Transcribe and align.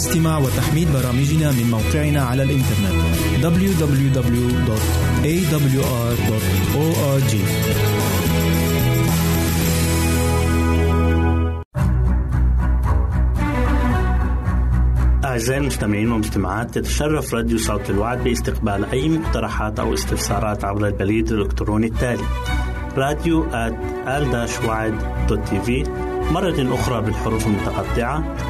استماع 0.00 0.38
وتحميل 0.38 0.88
برامجنا 0.92 1.52
من 1.52 1.70
موقعنا 1.70 2.22
على 2.22 2.42
الإنترنت 2.42 2.94
www.awr.org 3.42 4.10
أعزائي 15.24 15.60
المستمعين 15.60 16.12
والمستمعات 16.12 16.74
تتشرف 16.74 17.34
راديو 17.34 17.58
صوت 17.58 17.90
الوعد 17.90 18.24
باستقبال 18.24 18.84
أي 18.84 19.08
مقترحات 19.08 19.78
أو 19.80 19.94
استفسارات 19.94 20.64
عبر 20.64 20.86
البريد 20.86 21.32
الإلكتروني 21.32 21.86
التالي 21.86 22.24
راديو 22.96 23.46
في 25.60 25.84
مرة 26.30 26.74
أخرى 26.74 27.02
بالحروف 27.02 27.46
المتقطعة 27.46 28.49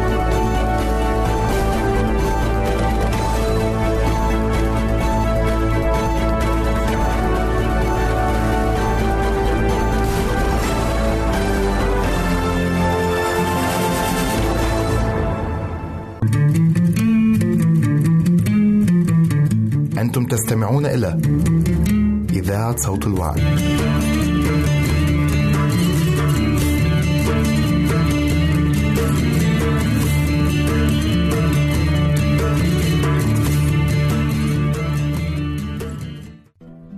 أنتم 20.11 20.25
تستمعون 20.25 20.85
إلى 20.85 21.19
إذاعة 22.33 22.75
صوت 22.75 23.07
الوعد. 23.07 23.39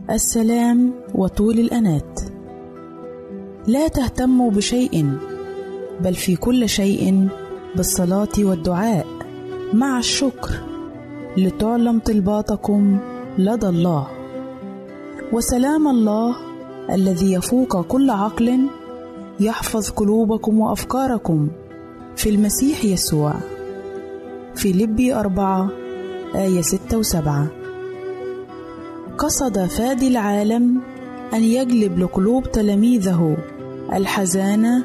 السلام 0.10 0.94
وطول 1.16 1.60
الأنات 1.60 2.20
لا 3.68 3.88
تهتموا 3.88 4.52
بشيء 4.52 5.18
بل 6.02 6.14
في 6.16 6.36
كل 6.36 6.70
شيء 6.70 7.28
بالصلاة 7.76 8.34
والدعاء 8.40 9.08
مع 9.74 10.00
الشكر 10.00 10.73
لتعلم 11.38 12.00
طلباتكم 12.00 12.98
لدى 13.38 13.68
الله. 13.68 14.08
وسلام 15.34 15.88
الله 15.88 16.36
الذي 16.90 17.34
يفوق 17.34 17.82
كل 17.82 18.10
عقل 18.10 18.60
يحفظ 19.40 19.90
قلوبكم 19.90 20.60
وأفكاركم 20.60 21.48
في 22.16 22.30
المسيح 22.30 22.86
يسوع. 22.86 23.34
في 24.56 24.74
لبي 24.74 25.14
أربعة 25.16 25.70
آية 26.36 26.62
ستة 26.62 26.98
وسبعة. 26.98 27.48
قصد 29.18 29.66
فادي 29.66 30.08
العالم 30.08 30.82
أن 31.34 31.44
يجلب 31.44 32.00
لقلوب 32.00 32.52
تلاميذه 32.52 33.38
الحزانة 33.94 34.84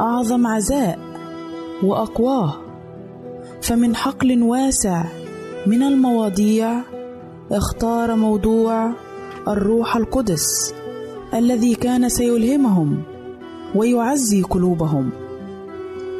أعظم 0.00 0.46
عزاء 0.46 0.98
وأقواه. 1.82 2.54
فمن 3.62 3.96
حقل 3.96 4.42
واسع 4.42 5.04
من 5.68 5.82
المواضيع 5.82 6.80
اختار 7.52 8.16
موضوع 8.16 8.92
الروح 9.48 9.96
القدس 9.96 10.74
الذي 11.34 11.74
كان 11.74 12.08
سيلهمهم 12.08 13.02
ويعزي 13.74 14.42
قلوبهم. 14.42 15.10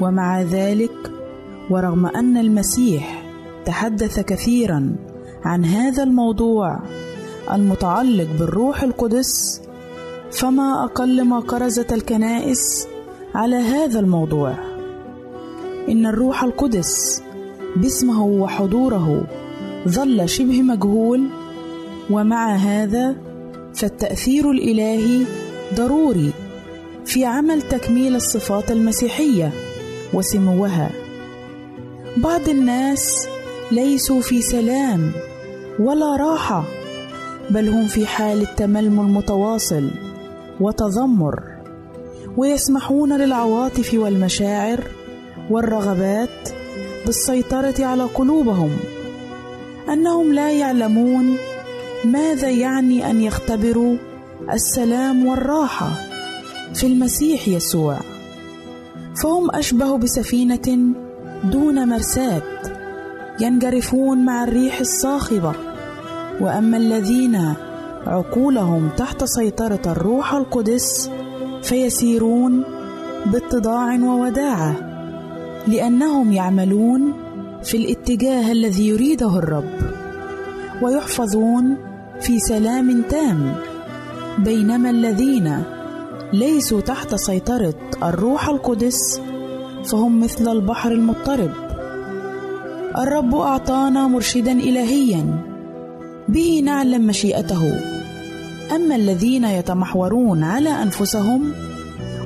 ومع 0.01 0.43
ذلك 0.43 1.13
ورغم 1.71 2.07
أن 2.07 2.37
المسيح 2.37 3.33
تحدث 3.65 4.21
كثيرا 4.21 4.97
عن 5.45 5.65
هذا 5.65 6.03
الموضوع 6.03 6.79
المتعلق 7.53 8.29
بالروح 8.39 8.83
القدس 8.83 9.63
فما 10.31 10.85
أقل 10.85 11.25
ما 11.25 11.41
كرزت 11.41 11.93
الكنائس 11.93 12.89
على 13.35 13.57
هذا 13.57 14.01
الموضوع. 14.01 14.55
إن 15.89 16.07
الروح 16.07 16.45
القدس 16.45 17.23
باسمه 17.77 18.25
وحضوره 18.25 19.27
ظل 19.89 20.29
شبه 20.29 20.63
مجهول 20.63 21.29
ومع 22.11 22.57
هذا 22.57 23.17
فالتأثير 23.75 24.51
الإلهي 24.51 25.25
ضروري 25.75 26.33
في 27.05 27.25
عمل 27.25 27.63
تكميل 27.63 28.17
الصفات 28.17 28.71
المسيحية 28.71 29.53
وسموها. 30.15 30.91
بعض 32.17 32.49
الناس 32.49 33.29
ليسوا 33.73 34.21
في 34.21 34.43
سلام 34.43 35.13
ولا 35.79 36.17
راحة 36.17 36.65
بل 37.51 37.69
هم 37.69 37.87
في 37.87 38.07
حال 38.07 38.43
التململ 38.43 39.05
متواصل 39.05 39.91
وتذمر 40.61 41.43
ويسمحون 42.37 43.13
للعواطف 43.17 43.95
والمشاعر 43.95 44.85
والرغبات 45.51 46.49
بالسيطرة 47.07 47.75
على 47.85 48.03
قلوبهم. 48.03 48.71
أنهم 49.93 50.33
لا 50.33 50.51
يعلمون 50.51 51.37
ماذا 52.05 52.49
يعني 52.51 53.11
أن 53.11 53.21
يختبروا 53.21 53.97
السلام 54.53 55.27
والراحة 55.27 55.91
في 56.75 56.87
المسيح 56.87 57.49
يسوع. 57.49 57.97
فهم 59.23 59.51
أشبه 59.51 59.99
بسفينة 59.99 60.95
دون 61.45 61.89
مرساة 61.89 62.43
ينجرفون 63.41 64.25
مع 64.25 64.45
الريح 64.45 64.81
الصاخبة 64.81 65.53
وأما 66.41 66.77
الذين 66.77 67.55
عقولهم 68.07 68.89
تحت 68.97 69.25
سيطرة 69.25 69.81
الروح 69.87 70.35
القدس 70.35 71.11
فيسيرون 71.63 72.65
باتضاع 73.27 73.99
ووداعة 74.03 74.75
لأنهم 75.67 76.33
يعملون 76.33 77.13
في 77.69 77.77
الاتجاه 77.77 78.53
الذي 78.53 78.89
يريده 78.89 79.39
الرب. 79.39 79.73
ويحفظون 80.83 81.77
في 82.21 82.39
سلام 82.39 83.03
تام 83.03 83.55
بينما 84.39 84.91
الذين 84.91 85.63
ليسوا 86.33 86.81
تحت 86.81 87.15
سيطرة 87.15 87.75
الروح 88.03 88.49
القدس 88.49 89.21
فهم 89.85 90.21
مثل 90.21 90.53
البحر 90.53 90.93
المضطرب. 90.93 91.51
الرب 92.99 93.35
أعطانا 93.35 94.07
مرشدا 94.07 94.53
إلهيا 94.53 95.25
به 96.29 96.63
نعلم 96.65 97.07
مشيئته. 97.07 97.81
أما 98.77 98.97
الذين 98.97 99.45
يتمحورون 99.45 100.43
على 100.43 100.83
أنفسهم 100.83 101.53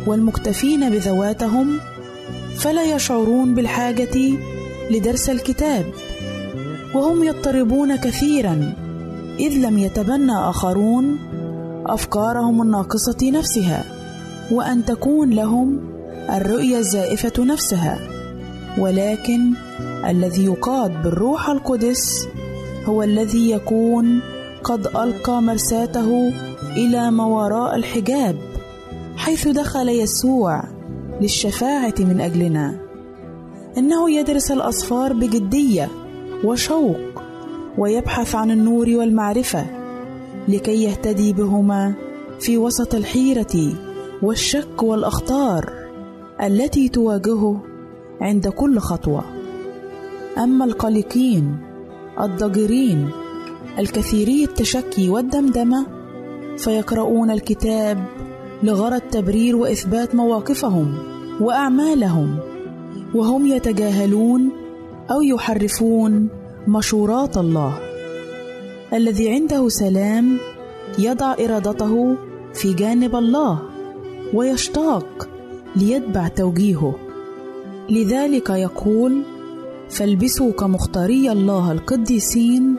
والمكتفين 0.06 0.90
بذواتهم 0.90 1.78
فلا 2.58 2.82
يشعرون 2.82 3.54
بالحاجة 3.54 4.32
لدرس 4.92 5.30
الكتاب 5.30 5.84
وهم 6.94 7.24
يضطربون 7.24 7.96
كثيرا 7.96 8.72
إذ 9.40 9.52
لم 9.52 9.78
يتبنى 9.78 10.32
آخرون 10.32 11.18
أفكارهم 11.86 12.62
الناقصة 12.62 13.30
نفسها 13.30 13.84
وأن 14.50 14.84
تكون 14.84 15.30
لهم 15.30 15.80
الرؤية 16.30 16.78
الزائفة 16.78 17.44
نفسها. 17.44 17.98
ولكن 18.78 19.52
الذي 20.06 20.44
يقاد 20.44 21.02
بالروح 21.02 21.48
القدس 21.50 22.28
هو 22.84 23.02
الذي 23.02 23.50
يكون 23.50 24.20
قد 24.64 24.86
ألقى 24.86 25.42
مرساته 25.42 26.32
إلى 26.76 27.10
ما 27.10 27.24
وراء 27.24 27.76
الحجاب 27.76 28.36
حيث 29.16 29.48
دخل 29.48 29.88
يسوع 29.88 30.64
للشفاعة 31.20 31.94
من 31.98 32.20
أجلنا. 32.20 32.81
إنه 33.78 34.10
يدرس 34.10 34.50
الأصفار 34.50 35.12
بجدية 35.12 35.88
وشوق 36.44 36.96
ويبحث 37.78 38.34
عن 38.34 38.50
النور 38.50 38.88
والمعرفة 38.88 39.66
لكي 40.48 40.82
يهتدي 40.82 41.32
بهما 41.32 41.94
في 42.40 42.58
وسط 42.58 42.94
الحيرة 42.94 43.72
والشك 44.22 44.82
والأخطار 44.82 45.72
التي 46.42 46.88
تواجهه 46.88 47.62
عند 48.20 48.48
كل 48.48 48.78
خطوة. 48.78 49.24
أما 50.38 50.64
القلقين 50.64 51.56
الضجرين 52.20 53.10
الكثيري 53.78 54.44
التشكي 54.44 55.08
والدمدمة 55.08 55.86
فيقرؤون 56.58 57.30
الكتاب 57.30 58.04
لغرض 58.62 59.00
تبرير 59.00 59.56
وإثبات 59.56 60.14
مواقفهم 60.14 60.94
وأعمالهم. 61.40 62.51
وهم 63.14 63.46
يتجاهلون 63.46 64.50
أو 65.10 65.22
يحرفون 65.22 66.28
مشورات 66.68 67.36
الله. 67.36 67.78
الذي 68.92 69.30
عنده 69.30 69.68
سلام 69.68 70.38
يضع 70.98 71.34
إرادته 71.40 72.16
في 72.54 72.72
جانب 72.72 73.16
الله 73.16 73.62
ويشتاق 74.34 75.28
ليتبع 75.76 76.28
توجيهه. 76.28 76.94
لذلك 77.90 78.50
يقول 78.50 79.22
فالبسوا 79.90 80.52
كمختاري 80.52 81.32
الله 81.32 81.72
القديسين 81.72 82.76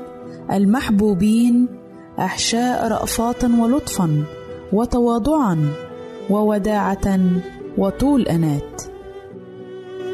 المحبوبين 0.52 1.68
أحشاء 2.20 2.88
رافات 2.88 3.44
ولطفا 3.44 4.24
وتواضعا 4.74 5.58
ووداعة 6.30 7.20
وطول 7.78 8.22
أنات. 8.22 8.93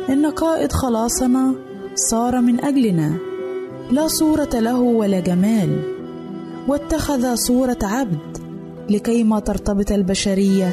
إن 0.10 0.26
قائد 0.26 0.72
خلاصنا 0.72 1.54
صار 1.96 2.42
من 2.42 2.60
أجلنا. 2.60 3.18
لا 3.92 4.08
صورة 4.08 4.50
له 4.54 4.80
ولا 4.80 5.20
جمال. 5.20 5.82
واتخذ 6.68 7.36
صورة 7.36 7.78
عبد 7.84 8.38
لكيما 8.90 9.40
ترتبط 9.40 9.92
البشرية 9.92 10.72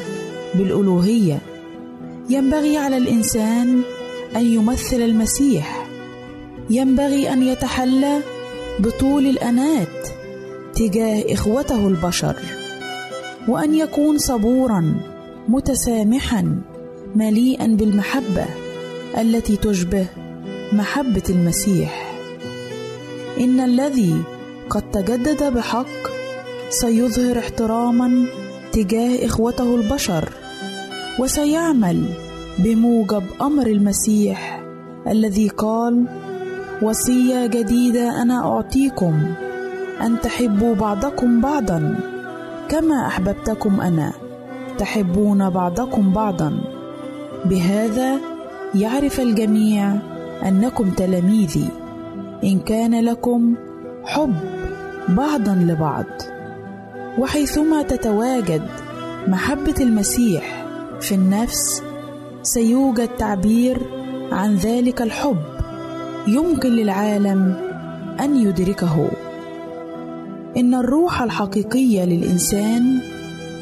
بالألوهية. 0.55 1.39
ينبغي 2.29 2.77
على 2.77 2.97
الإنسان 2.97 3.81
أن 4.35 4.45
يمثل 4.45 5.01
المسيح. 5.01 5.87
ينبغي 6.69 7.33
أن 7.33 7.43
يتحلى 7.43 8.19
بطول 8.79 9.25
الأنات 9.25 10.07
تجاه 10.75 11.33
إخوته 11.33 11.87
البشر. 11.87 12.35
وأن 13.47 13.75
يكون 13.75 14.17
صبورا 14.17 14.95
متسامحا 15.47 16.61
مليئا 17.15 17.67
بالمحبة. 17.67 18.66
التي 19.17 19.55
تشبه 19.57 20.07
محبة 20.73 21.23
المسيح. 21.29 22.13
إن 23.39 23.59
الذي 23.59 24.21
قد 24.69 24.91
تجدد 24.91 25.53
بحق 25.53 25.87
سيظهر 26.69 27.39
احتراما 27.39 28.25
تجاه 28.71 29.25
إخوته 29.25 29.75
البشر 29.75 30.29
وسيعمل 31.19 32.03
بموجب 32.59 33.23
أمر 33.41 33.67
المسيح 33.67 34.63
الذي 35.07 35.47
قال 35.47 36.05
وصية 36.81 37.45
جديدة 37.45 38.21
أنا 38.21 38.53
أعطيكم 38.53 39.33
أن 40.01 40.21
تحبوا 40.21 40.75
بعضكم 40.75 41.41
بعضا 41.41 41.95
كما 42.69 43.07
أحببتكم 43.07 43.81
أنا 43.81 44.13
تحبون 44.77 45.49
بعضكم 45.49 46.13
بعضا. 46.13 46.61
بهذا 47.45 48.36
يعرف 48.75 49.19
الجميع 49.19 49.95
أنكم 50.47 50.89
تلاميذي 50.91 51.69
إن 52.43 52.59
كان 52.59 53.05
لكم 53.05 53.55
حب 54.05 54.33
بعضا 55.09 55.55
لبعض. 55.55 56.05
وحيثما 57.19 57.81
تتواجد 57.81 58.61
محبة 59.27 59.75
المسيح 59.81 60.65
في 61.01 61.15
النفس 61.15 61.81
سيوجد 62.41 63.07
تعبير 63.07 63.77
عن 64.31 64.55
ذلك 64.55 65.01
الحب 65.01 65.37
يمكن 66.27 66.69
للعالم 66.69 67.55
أن 68.19 68.35
يدركه. 68.35 69.07
إن 70.57 70.73
الروح 70.73 71.21
الحقيقية 71.21 72.05
للإنسان 72.05 72.99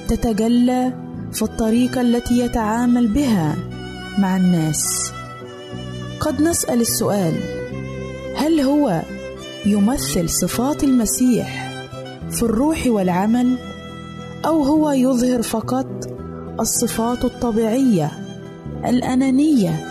تتجلى 0.07 0.93
في 1.31 1.41
الطريقة 1.41 2.01
التي 2.01 2.39
يتعامل 2.39 3.07
بها 3.07 3.55
مع 4.19 4.37
الناس. 4.37 5.11
قد 6.19 6.41
نسأل 6.41 6.81
السؤال 6.81 7.33
هل 8.35 8.59
هو 8.59 9.01
يمثل 9.65 10.29
صفات 10.29 10.83
المسيح 10.83 11.71
في 12.31 12.43
الروح 12.43 12.87
والعمل 12.87 13.55
أو 14.45 14.63
هو 14.63 14.91
يظهر 14.91 15.41
فقط 15.41 15.87
الصفات 16.59 17.25
الطبيعية 17.25 18.11
الأنانية 18.85 19.85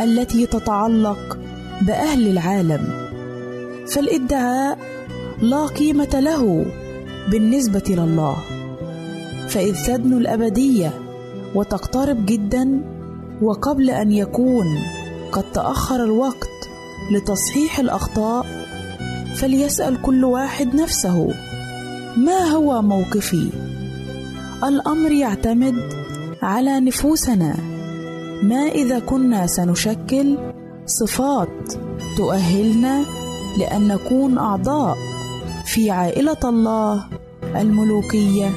التي 0.00 0.46
تتعلق 0.46 1.38
بأهل 1.82 2.28
العالم؟ 2.28 2.88
فالإدعاء 3.88 4.78
لا 5.42 5.66
قيمة 5.66 6.20
له 6.20 6.66
بالنسبة 7.30 7.84
لله. 7.88 8.36
فإذ 9.48 9.86
تدنو 9.86 10.18
الأبدية 10.18 10.92
وتقترب 11.54 12.26
جدا 12.26 12.93
وقبل 13.42 13.90
أن 13.90 14.12
يكون 14.12 14.66
قد 15.32 15.44
تأخر 15.52 16.04
الوقت 16.04 16.48
لتصحيح 17.10 17.78
الأخطاء 17.78 18.46
فليسأل 19.36 20.02
كل 20.02 20.24
واحد 20.24 20.74
نفسه 20.74 21.34
ما 22.16 22.38
هو 22.38 22.82
موقفي؟ 22.82 23.50
الأمر 24.64 25.12
يعتمد 25.12 25.74
على 26.42 26.80
نفوسنا. 26.80 27.56
ما 28.42 28.68
إذا 28.68 28.98
كنا 28.98 29.46
سنشكل 29.46 30.38
صفات 30.86 31.72
تؤهلنا 32.16 33.04
لأن 33.58 33.88
نكون 33.88 34.38
أعضاء 34.38 34.96
في 35.66 35.90
عائلة 35.90 36.40
الله 36.44 37.04
الملوكية 37.56 38.50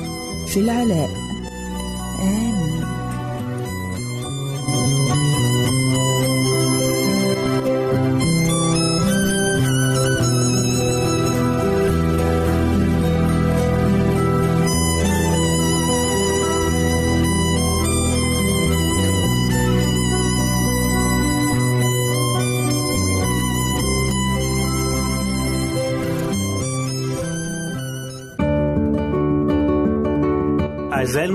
في 0.47 0.59
العلاء. 0.59 1.26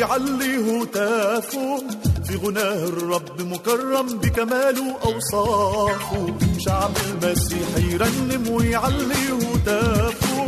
ويعلي 0.00 0.56
هتافه 0.82 1.82
في 2.24 2.36
غناه 2.36 2.84
الرب 2.84 3.40
مكرم 3.40 4.06
بكماله 4.18 4.96
أوصافه 5.04 6.34
شعب 6.58 6.90
المسيح 7.10 7.68
يرنم 7.92 8.48
ويعلي 8.50 9.24
هتافه 9.42 10.46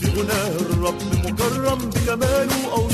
في 0.00 0.06
غناه 0.20 0.56
الرب 0.60 1.02
مكرم 1.24 1.78
بكماله 1.90 2.72
أوصافه 2.72 2.89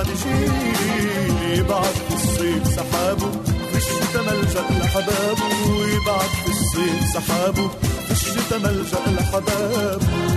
بعد 0.00 0.16
جيل 0.24 1.58
يبعت 1.58 1.94
في 2.08 2.14
الصيف 2.14 2.66
سحابه. 2.76 3.30
في 3.70 3.76
الشتا 3.76 4.20
ملجأ 4.22 4.64
لحبابه 4.80 5.48
ويبعت 5.70 6.30
في 6.44 6.50
الصيف 6.50 7.00
سحابه. 7.14 7.68
في 8.06 8.10
الشتا 8.10 8.58
ملجأ 8.58 9.02
لحبابه 9.06 9.96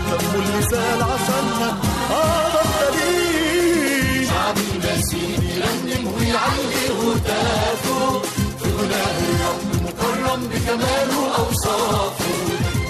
دمه 0.10 0.36
اللي 0.36 0.62
سال 0.72 1.01
عشاننا 1.03 1.70
هذا 2.10 2.62
الدليل. 2.65 4.27
شعب 4.27 4.58
المسيح 4.58 5.39
يرنم 5.55 6.03
ويعلي 6.13 6.86
هتافه. 7.00 8.20
في 8.60 8.67
غناه 8.77 9.17
الرب 9.29 9.70
مكرم 9.86 10.41
بكماله 10.48 11.36
أوصافه. 11.38 12.34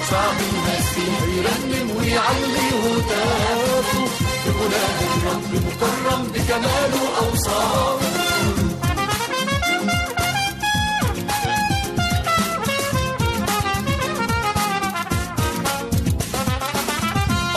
شعب 0.10 0.38
المسيح 0.50 1.22
يرنم 1.38 1.88
ويعلي 1.98 2.68
هتافه. 2.84 3.23
غناه 4.64 5.00
الرب 5.18 5.52
مكرم 5.66 6.22
بكماله 6.34 7.04
أوصافه 7.22 8.14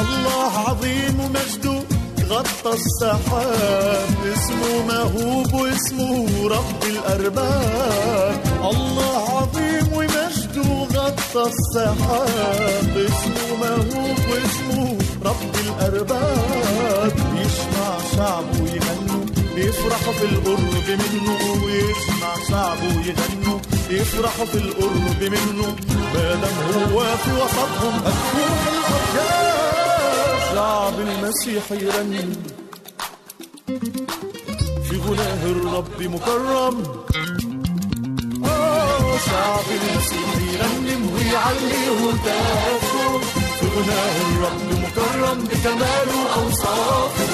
الله 0.01 0.53
عظيم 0.69 1.21
ومجده 1.21 1.79
غطى 2.31 2.73
السحاب. 2.73 4.09
اسمه 4.35 4.83
مهوب 4.89 5.55
واسمه 5.55 6.49
رب 6.49 6.83
الأرباب. 6.83 8.41
الله 8.71 9.23
عظيم 9.39 9.87
ومجده 9.93 10.71
غطى 10.95 11.51
السحاب. 11.53 12.95
اسمه 13.09 13.49
مهوب 13.61 14.19
واسمه 14.31 14.99
رب 15.27 15.55
الأرباب. 15.65 17.15
يسمع 17.43 17.91
شعبه 18.17 18.59
يغنوا 18.75 19.25
يفرحوا 19.57 20.13
في 20.13 20.25
القرب 20.25 20.87
منه. 20.89 21.39
ويسمع 21.65 22.33
شعبه 22.51 22.95
يغنوا 23.09 23.59
يفرحوا 23.91 24.47
في 24.47 24.59
القرب 24.59 25.21
منه. 25.21 25.77
ما 26.15 26.35
دام 26.43 26.59
هو 26.93 26.99
في 27.17 27.31
وسطهم 27.33 27.95
هتروح 28.07 28.63
الأرجاء 28.73 29.57
شعب 30.55 30.97
المسيح 31.01 31.65
يرنم 31.73 32.31
في 34.89 34.97
غناه 34.97 35.43
الرب 35.45 36.03
مكرم. 36.03 36.77
آه 38.45 39.19
شعب 39.27 39.69
المسيح 39.81 40.29
يرنم 40.53 41.11
ويعلي 41.15 41.85
هتافه 42.01 43.36
غناه 43.77 44.17
الرب 44.23 44.83
مكرم 44.83 45.45
بكماله 45.45 46.35
أوصافه 46.37 47.27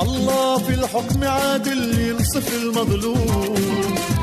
الله 0.00 0.58
في 0.58 0.74
الحكم 0.74 1.24
عادل 1.24 2.00
ينصف 2.08 2.54
المظلوم. 2.54 3.55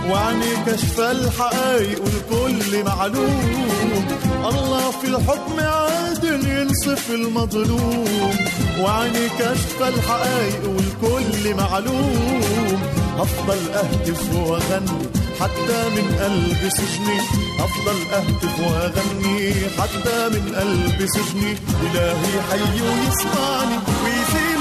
وعني 0.09 0.51
كشف 0.67 0.99
الحقائق 0.99 2.01
والكل 2.03 2.83
معلوم. 2.83 4.05
الله 4.49 4.91
في 4.91 5.07
الحكم 5.07 5.59
عادل 5.59 6.47
ينصف 6.47 7.11
المظلوم. 7.11 8.35
وعني 8.79 9.29
كشف 9.39 9.81
الحقائق 9.81 10.61
والكل 10.69 11.55
معلوم. 11.55 12.81
أفضل 13.19 13.59
أهتف 13.73 14.35
وأغني 14.35 15.07
حتى 15.39 15.79
من 15.95 16.05
قلب 16.21 16.69
سجني. 16.69 17.19
أفضل 17.59 17.97
أهتف 18.13 18.59
وأغني 18.59 19.53
حتى 19.79 20.29
من 20.29 20.55
قلب 20.55 21.07
سجني. 21.07 21.57
إلهي 21.83 22.41
حي 22.49 22.81
ويسمعني. 22.81 23.77
الغيوم 24.03 24.52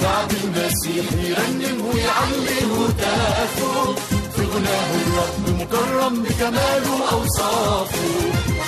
شعب 0.00 0.30
المسيح 0.44 1.06
يرنم 1.12 1.86
ويعلي 1.86 2.58
هتافه 2.74 3.94
في 4.36 4.42
غناه 4.42 4.90
الرب 5.02 5.60
مكرم 5.60 6.22
بكماله 6.22 7.10
أوصافه 7.12 8.08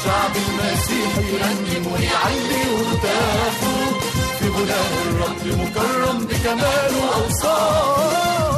شعب 0.05 0.33
المسيح 0.37 1.13
يرنم 1.33 1.87
ويعلي 1.93 2.65
هتافه 2.81 3.77
في 4.39 4.49
غناه 4.49 4.93
الرب 5.07 5.47
مكرم 5.61 6.19
بكماله 6.27 7.15
أوصافه. 7.15 8.54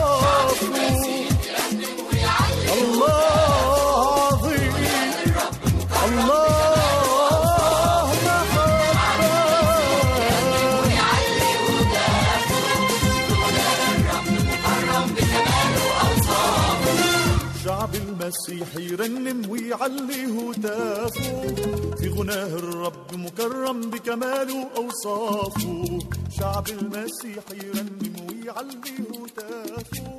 يرنم 18.79 19.51
ويعلي 19.51 20.27
هتافه 20.27 21.55
في 22.01 22.09
غناه 22.09 22.47
الرب 22.47 23.15
مكرم 23.15 23.81
بكماله 23.81 24.69
أوصافه. 24.77 25.99
شعب 26.41 26.69
المسيح 26.69 27.45
يرنم 27.65 28.13
ويعلي 28.29 28.95
هتافه 29.25 30.19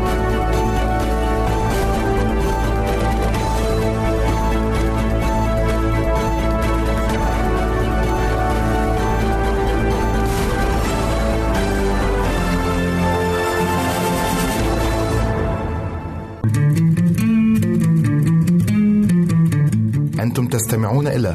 أنتم 20.31 20.47
تستمعون 20.47 21.07
إلى 21.07 21.29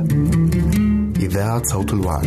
إذاعة 1.17 1.63
صوت 1.63 1.93
الوعد. 1.93 2.27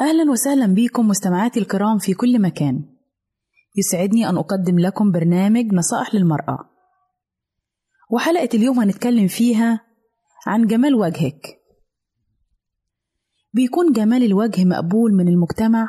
أهلا 0.00 0.30
وسهلا 0.30 0.66
بكم 0.74 1.08
مستمعاتي 1.08 1.60
الكرام 1.60 1.98
في 1.98 2.14
كل 2.14 2.42
مكان. 2.42 2.84
يسعدني 3.76 4.28
أن 4.28 4.36
أقدم 4.36 4.78
لكم 4.78 5.12
برنامج 5.12 5.74
نصائح 5.74 6.14
للمرأة. 6.14 6.58
وحلقة 8.10 8.48
اليوم 8.54 8.80
هنتكلم 8.80 9.28
فيها 9.28 9.80
عن 10.46 10.66
جمال 10.66 10.94
وجهك. 10.94 11.59
بيكون 13.52 13.92
جمال 13.92 14.24
الوجه 14.24 14.64
مقبول 14.64 15.12
من 15.14 15.28
المجتمع 15.28 15.88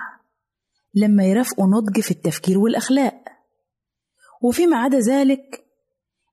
لما 0.94 1.24
يرافقوا 1.24 1.68
نضج 1.68 2.00
في 2.00 2.12
التفكير 2.12 2.60
والأخلاق. 2.60 3.24
وفيما 4.42 4.78
عدا 4.78 5.00
ذلك 5.00 5.66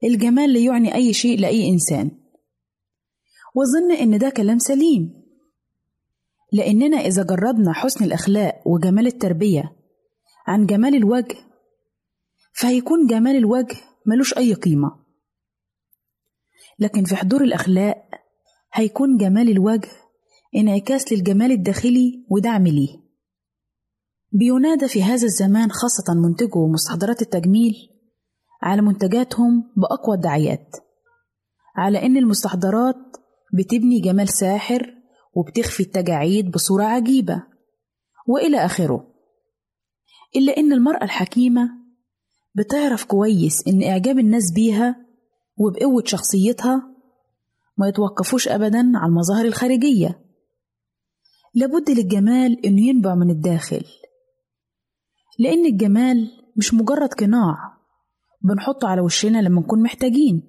الجمال 0.05 0.53
لا 0.53 0.61
يعني 0.61 0.95
أي 0.95 1.12
شيء 1.12 1.41
لأي 1.41 1.69
إنسان. 1.69 2.11
وأظن 3.55 3.93
إن 3.93 4.19
ده 4.19 4.31
كلام 4.31 4.59
سليم. 4.59 5.25
لأننا 6.53 6.97
إذا 6.97 7.23
جردنا 7.23 7.73
حسن 7.73 8.05
الأخلاق 8.05 8.69
وجمال 8.69 9.07
التربية 9.07 9.77
عن 10.47 10.67
جمال 10.67 10.95
الوجه 10.95 11.37
فهيكون 12.53 13.07
جمال 13.07 13.37
الوجه 13.37 13.77
ملوش 14.07 14.37
أي 14.37 14.55
قيمة. 14.55 15.05
لكن 16.79 17.05
في 17.05 17.17
حضور 17.17 17.43
الأخلاق 17.45 18.09
هيكون 18.73 19.17
جمال 19.17 19.51
الوجه 19.51 19.88
انعكاس 20.57 21.13
للجمال 21.13 21.53
الداخلي 21.53 22.25
ودعم 22.31 22.67
ليه. 22.67 23.09
بينادى 24.33 24.89
في 24.89 25.03
هذا 25.03 25.25
الزمان 25.25 25.71
خاصة 25.71 26.15
منتجو 26.15 26.69
مستحضرات 26.69 27.23
التجميل 27.23 27.75
على 28.63 28.83
منتجاتهم 28.83 29.73
بأقوى 29.77 30.17
الدعايات 30.17 30.77
على 31.77 32.07
إن 32.07 32.17
المستحضرات 32.17 32.97
بتبني 33.55 34.01
جمال 34.01 34.29
ساحر 34.29 34.95
وبتخفي 35.35 35.83
التجاعيد 35.83 36.51
بصورة 36.51 36.85
عجيبة 36.85 37.43
وإلى 38.27 38.65
آخره. 38.65 39.07
إلا 40.37 40.57
إن 40.57 40.73
المرأة 40.73 41.05
الحكيمة 41.05 41.71
بتعرف 42.55 43.05
كويس 43.05 43.69
إن 43.69 43.83
إعجاب 43.83 44.19
الناس 44.19 44.53
بيها 44.55 44.97
وبقوة 45.57 46.03
شخصيتها 46.07 46.95
ما 47.79 47.89
يتوقفوش 47.89 48.49
أبدا 48.49 48.93
على 48.95 49.09
المظاهر 49.09 49.45
الخارجية. 49.45 50.28
لابد 51.59 51.90
للجمال 51.90 52.66
إنه 52.66 52.88
ينبع 52.88 53.14
من 53.14 53.31
الداخل. 53.31 53.85
لأن 55.38 55.66
الجمال 55.66 56.31
مش 56.57 56.75
مجرد 56.75 57.14
قناع 57.14 57.55
بنحطه 58.42 58.88
على 58.88 59.01
وشنا 59.01 59.38
لما 59.38 59.61
نكون 59.61 59.83
محتاجين 59.83 60.42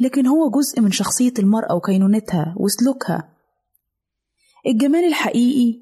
لكن 0.00 0.26
هو 0.26 0.50
جزء 0.50 0.80
من 0.80 0.90
شخصية 0.90 1.32
المرأة 1.38 1.74
وكينونتها 1.74 2.54
وسلوكها. 2.56 3.36
الجمال 4.66 5.04
الحقيقي 5.04 5.80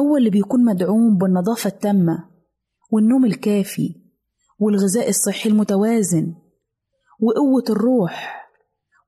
هو 0.00 0.16
اللي 0.16 0.30
بيكون 0.30 0.64
مدعوم 0.64 1.18
بالنظافة 1.18 1.68
التامة 1.68 2.28
والنوم 2.90 3.24
الكافي 3.24 3.94
والغذاء 4.58 5.08
الصحي 5.08 5.48
المتوازن 5.48 6.34
وقوة 7.20 7.64
الروح 7.70 8.46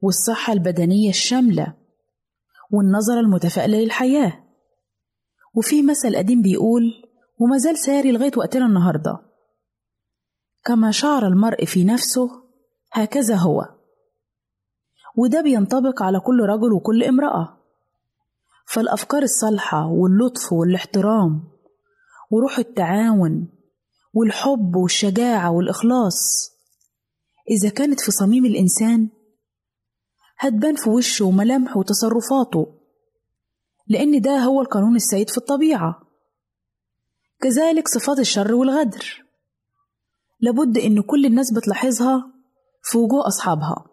والصحة 0.03 0.53
البدنية 0.53 1.11
الشاملة. 1.11 1.80
والنظرة 2.71 3.21
المتفائلة 3.21 3.79
للحياة. 3.79 4.45
وفي 5.55 5.83
مثل 5.83 6.17
قديم 6.17 6.43
بيقول 6.43 6.83
وما 7.39 7.59
زال 7.59 7.79
ساري 7.79 8.13
لغاية 8.13 8.33
وقتنا 8.37 8.67
النهاردة. 8.67 9.19
كما 10.65 10.91
شعر 10.91 11.27
المرء 11.27 11.65
في 11.65 11.85
نفسه 11.85 12.31
هكذا 12.93 13.35
هو. 13.37 13.69
وده 15.17 15.41
بينطبق 15.41 16.03
على 16.03 16.21
كل 16.21 16.41
رجل 16.41 16.73
وكل 16.73 17.05
امرأة. 17.05 17.61
فالأفكار 18.67 19.23
الصالحة 19.23 19.87
واللطف 19.87 20.53
والاحترام 20.53 21.51
وروح 22.31 22.59
التعاون 22.59 23.49
والحب 24.15 24.77
والشجاعة 24.77 25.51
والإخلاص 25.51 26.51
إذا 27.51 27.69
كانت 27.69 28.01
في 28.01 28.11
صميم 28.11 28.47
الإنسان 28.47 29.09
هتبان 30.43 30.75
في 30.75 30.91
وشه 30.91 31.25
وملامحه 31.25 31.79
وتصرفاته 31.79 32.67
لأن 33.89 34.21
ده 34.21 34.39
هو 34.39 34.61
القانون 34.61 34.97
السائد 34.97 35.31
في 35.31 35.39
الطبيعة. 35.39 36.03
كذلك 37.41 37.89
صفات 37.89 38.19
الشر 38.19 38.55
والغدر. 38.55 39.25
لابد 40.41 40.79
إن 40.79 41.01
كل 41.03 41.27
الناس 41.27 41.53
بتلاحظها 41.53 42.33
في 42.83 42.99
وجوه 42.99 43.27
أصحابها. 43.27 43.85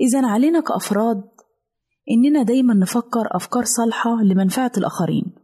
إذا 0.00 0.26
علينا 0.26 0.60
كأفراد 0.60 1.24
إننا 2.10 2.42
دايما 2.42 2.74
نفكر 2.74 3.36
أفكار 3.36 3.64
صالحة 3.64 4.22
لمنفعة 4.22 4.72
الآخرين. 4.76 5.34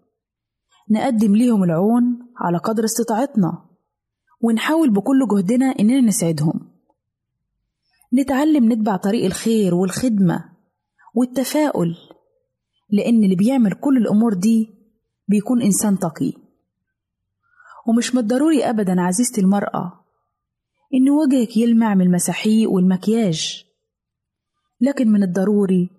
نقدم 0.90 1.36
ليهم 1.36 1.64
العون 1.64 2.18
على 2.36 2.58
قدر 2.58 2.84
استطاعتنا 2.84 3.64
ونحاول 4.40 4.90
بكل 4.90 5.28
جهدنا 5.30 5.66
إننا 5.66 6.00
نسعدهم. 6.00 6.67
نتعلم 8.14 8.72
نتبع 8.72 8.96
طريق 8.96 9.24
الخير 9.24 9.74
والخدمة 9.74 10.44
والتفاؤل 11.14 11.96
لأن 12.90 13.24
اللي 13.24 13.36
بيعمل 13.36 13.72
كل 13.72 13.96
الأمور 13.96 14.34
دي 14.34 14.74
بيكون 15.28 15.62
إنسان 15.62 15.98
تقي. 15.98 16.32
ومش 17.88 18.14
من 18.14 18.20
الضروري 18.20 18.64
أبدا 18.64 19.00
عزيزتي 19.00 19.40
المرأة 19.40 20.04
إن 20.94 21.10
وجهك 21.10 21.56
يلمع 21.56 21.94
من 21.94 22.06
المساحيق 22.06 22.70
والمكياج 22.70 23.64
لكن 24.80 25.08
من 25.08 25.22
الضروري 25.22 25.90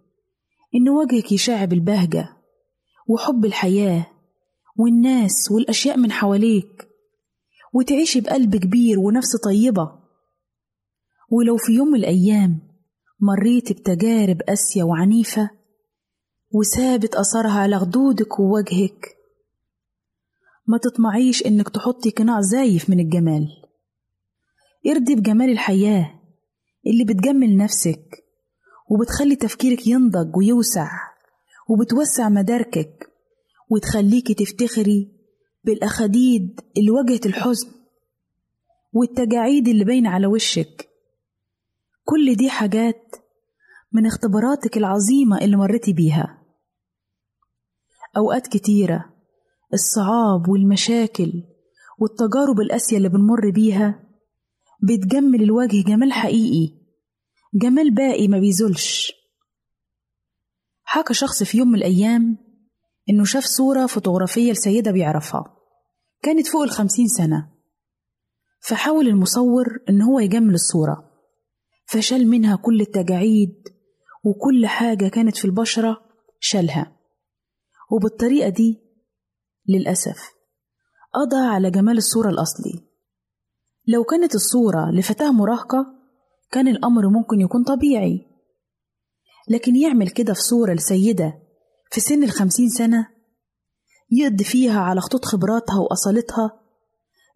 إن 0.76 0.90
وجهك 0.90 1.32
يشع 1.32 1.66
بالبهجة 1.66 2.30
وحب 3.08 3.46
الحياة 3.46 4.06
والناس 4.78 5.52
والأشياء 5.52 5.98
من 5.98 6.12
حواليك 6.12 6.88
وتعيشي 7.74 8.22
بقلب 8.22 8.56
كبير 8.56 9.00
ونفس 9.00 9.36
طيبة. 9.44 9.99
ولو 11.32 11.58
في 11.58 11.72
يوم 11.72 11.88
من 11.88 12.00
الأيام 12.00 12.60
مريت 13.20 13.72
بتجارب 13.72 14.42
قاسية 14.42 14.84
وعنيفة 14.84 15.50
وسابت 16.52 17.16
أثرها 17.16 17.60
على 17.60 17.80
خدودك 17.80 18.40
ووجهك. 18.40 19.18
ما 20.68 20.78
تطمعيش 20.78 21.46
إنك 21.46 21.70
تحطي 21.70 22.10
قناع 22.10 22.42
زايف 22.42 22.90
من 22.90 23.00
الجمال. 23.00 23.48
ارضي 24.88 25.16
بجمال 25.16 25.50
الحياة 25.50 26.20
اللي 26.88 27.04
بتجمل 27.04 27.58
نفسك 27.58 28.24
وبتخلي 28.90 29.36
تفكيرك 29.36 29.88
ينضج 29.88 30.36
ويوسع 30.38 30.90
وبتوسع 31.70 32.30
مداركك 32.30 33.10
وتخليكي 33.70 34.34
تفتخري 34.34 35.12
بالأخاديد 35.64 36.62
اللي 36.78 36.92
واجهت 36.92 37.26
الحزن 37.26 37.68
والتجاعيد 38.94 39.68
اللي 39.68 39.84
باينة 39.84 40.10
على 40.10 40.28
وشك. 40.28 40.89
كل 42.10 42.36
دي 42.36 42.50
حاجات 42.50 43.16
من 43.92 44.06
اختباراتك 44.06 44.78
العظيمة 44.78 45.38
اللي 45.42 45.58
مريتي 45.58 45.94
بيها. 45.94 46.44
أوقات 48.18 48.48
كتيرة 48.48 49.14
الصعاب 49.74 50.50
والمشاكل 50.50 51.44
والتجارب 52.00 52.60
القاسية 52.60 52.98
اللي 52.98 53.10
بنمر 53.10 53.50
بيها 53.50 54.04
بتجمل 54.84 55.44
الوجه. 55.44 55.84
جمال 55.88 56.14
حقيقي 56.14 56.76
جمال 57.54 57.94
باقي 57.94 58.28
ما 58.28 58.40
بيزولش. 58.40 59.14
حكى 60.84 61.14
شخص 61.14 61.44
في 61.44 61.58
يوم 61.58 61.68
من 61.68 61.76
الأيام 61.76 62.38
إنه 63.10 63.24
شاف 63.24 63.44
صورة 63.46 63.86
فوتوغرافية 63.86 64.52
لسيدة 64.52 64.92
بيعرفها. 64.92 65.58
كانت 66.22 66.48
فوق 66.48 66.62
الخمسين 66.62 67.08
سنة. 67.08 67.52
فحاول 68.60 69.08
المصور 69.08 69.66
إن 69.90 70.02
هو 70.02 70.20
يجمل 70.20 70.54
الصورة. 70.54 71.09
فشال 71.92 72.28
منها 72.28 72.56
كل 72.56 72.82
التجاعيد 72.82 73.64
وكل 74.24 74.68
حاجة 74.68 75.08
كانت 75.08 75.38
في 75.38 75.46
البشرة 75.46 76.02
شالها 76.40 76.96
وبالطريقة 77.92 78.50
دي 78.50 78.82
للأسف 79.70 80.18
قضى 81.14 81.36
على 81.48 81.72
جمال 81.72 81.98
الصورة 81.98 82.30
الأصلي. 82.30 82.88
لو 83.88 84.04
كانت 84.04 84.36
الصورة 84.36 84.92
لفتاة 84.92 85.32
مراهقة 85.32 85.86
كان 86.52 86.68
الأمر 86.68 87.10
ممكن 87.10 87.42
يكون 87.42 87.64
طبيعي. 87.64 88.26
لكن 89.50 89.76
يعمل 89.76 90.10
كده 90.10 90.34
في 90.34 90.40
صورة 90.42 90.74
لسيدة 90.74 91.34
في 91.92 92.02
سن 92.02 92.24
الخمسين 92.24 92.70
سنة 92.70 93.08
يقضي 94.12 94.44
فيها 94.44 94.80
على 94.82 95.02
خطوط 95.02 95.26
خبراتها 95.26 95.80
وأصالتها 95.80 96.60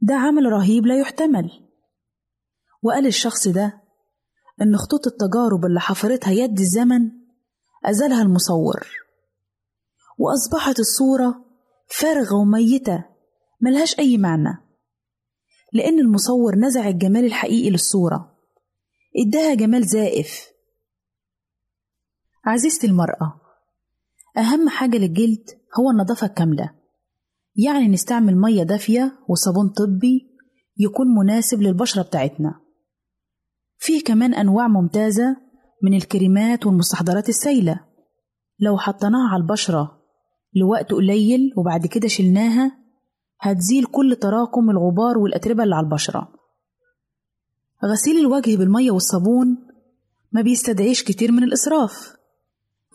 ده 0.01 0.15
عمل 0.15 0.45
رهيب 0.51 0.85
لا 0.85 0.99
يحتمل. 0.99 1.49
وقال 2.83 3.05
الشخص 3.07 3.47
ده 3.47 3.82
إن 4.61 4.77
خطوط 4.77 5.07
التجارب 5.07 5.65
اللي 5.65 5.79
حفرتها 5.79 6.31
يد 6.31 6.59
الزمن 6.59 7.11
أزالها 7.85 8.21
المصور. 8.21 8.87
وأصبحت 10.17 10.79
الصورة 10.79 11.45
فارغة 11.87 12.35
وميتة 12.35 13.05
ملهاش 13.61 13.99
أي 13.99 14.17
معنى 14.17 14.57
لأن 15.73 15.99
المصور 15.99 16.55
نزع 16.55 16.87
الجمال 16.87 17.25
الحقيقي 17.25 17.69
للصورة. 17.69 18.37
إداها 19.27 19.53
جمال 19.53 19.83
زائف. 19.83 20.47
عزيزتي 22.45 22.87
المرأة 22.87 23.41
أهم 24.37 24.69
حاجة 24.69 24.97
للجلد 24.97 25.49
هو 25.79 25.91
النظافة 25.91 26.27
الكاملة. 26.27 26.75
يعني 27.55 27.87
نستعمل 27.87 28.37
مية 28.37 28.63
دافية 28.63 29.19
وصابون 29.27 29.69
طبي 29.69 30.29
يكون 30.77 31.07
مناسب 31.07 31.61
للبشرة 31.61 32.01
بتاعتنا. 32.01 32.62
فيه 33.83 34.03
كمان 34.03 34.33
أنواع 34.33 34.67
ممتازة 34.67 35.37
من 35.81 35.93
الكريمات 35.93 36.65
والمستحضرات 36.65 37.29
السائلة 37.29 37.79
لو 38.59 38.77
حطيناها 38.77 39.29
على 39.29 39.41
البشرة 39.41 40.01
لوقت 40.55 40.91
قليل 40.91 41.53
وبعد 41.57 41.87
كده 41.87 42.07
شلناها 42.07 42.77
هتزيل 43.39 43.85
كل 43.85 44.15
تراكم 44.15 44.69
الغبار 44.69 45.17
والأتربة 45.17 45.63
اللي 45.63 45.75
على 45.75 45.85
البشرة. 45.85 46.33
غسيل 47.85 48.19
الوجه 48.19 48.57
بالمية 48.57 48.91
والصابون 48.91 49.57
ما 50.31 50.41
بيستدعيش 50.41 51.03
كتير 51.03 51.31
من 51.31 51.43
الإسراف. 51.43 52.15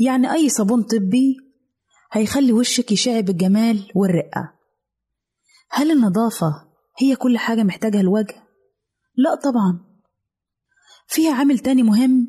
يعني 0.01 0.33
أي 0.33 0.49
صابون 0.49 0.83
طبي 0.83 1.37
هيخلي 2.13 2.53
وشك 2.53 2.93
يشع 2.93 3.21
بالجمال 3.21 3.91
والرقة. 3.95 4.53
هل 5.71 5.91
النظافة 5.91 6.53
هي 6.99 7.17
كل 7.17 7.39
حاجة 7.39 7.63
محتاجها 7.63 8.01
الوجه؟ 8.01 8.35
لا 9.17 9.35
طبعا. 9.35 9.88
فيها 11.09 11.35
عامل 11.35 11.59
تاني 11.59 11.83
مهم 11.83 12.29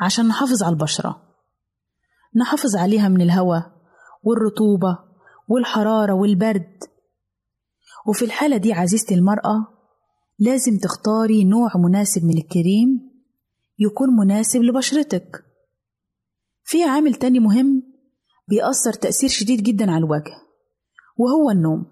عشان 0.00 0.28
نحافظ 0.28 0.62
على 0.62 0.72
البشرة. 0.72 1.22
نحافظ 2.36 2.76
عليها 2.76 3.08
من 3.08 3.20
الهواء 3.20 3.72
والرطوبة 4.22 4.98
والحرارة 5.48 6.12
والبرد. 6.12 6.84
وفي 8.06 8.24
الحالة 8.24 8.56
دي 8.56 8.72
عزيزتي 8.72 9.14
المرأة 9.14 9.66
لازم 10.38 10.78
تختاري 10.78 11.44
نوع 11.44 11.70
مناسب 11.76 12.24
من 12.24 12.38
الكريم 12.38 13.10
يكون 13.78 14.08
مناسب 14.16 14.62
لبشرتك. 14.62 15.44
في 16.64 16.84
عامل 16.84 17.14
تاني 17.14 17.40
مهم 17.40 17.82
بيأثر 18.48 18.92
تأثير 18.92 19.28
شديد 19.28 19.62
جدا 19.62 19.90
على 19.90 20.04
الوجه 20.04 20.36
وهو 21.16 21.50
النوم. 21.50 21.86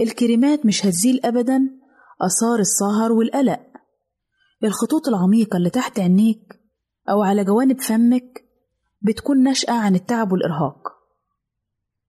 الكريمات 0.00 0.66
مش 0.66 0.86
هتزيل 0.86 1.20
أبدا 1.24 1.60
آثار 2.22 2.58
السهر 2.58 3.12
والقلق. 3.12 3.65
الخطوط 4.64 5.08
العميقة 5.08 5.56
اللي 5.56 5.70
تحت 5.70 5.98
عينيك 5.98 6.60
أو 7.08 7.22
على 7.22 7.44
جوانب 7.44 7.80
فمك 7.80 8.44
بتكون 9.02 9.42
ناشئة 9.42 9.72
عن 9.72 9.94
التعب 9.94 10.32
والإرهاق. 10.32 10.88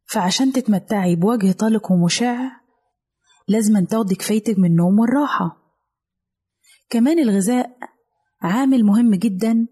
فعشان 0.05 0.51
تتمتعي 0.51 1.15
بوجه 1.15 1.51
طلق 1.51 1.91
ومشع 1.91 2.51
لازم 3.47 3.85
تاخدي 3.85 4.15
كفايتك 4.15 4.59
من 4.59 4.65
النوم 4.65 4.99
والراحة. 4.99 5.57
كمان 6.89 7.19
الغذاء 7.19 7.77
عامل 8.41 8.83
مهم 8.83 9.15
جدا 9.15 9.67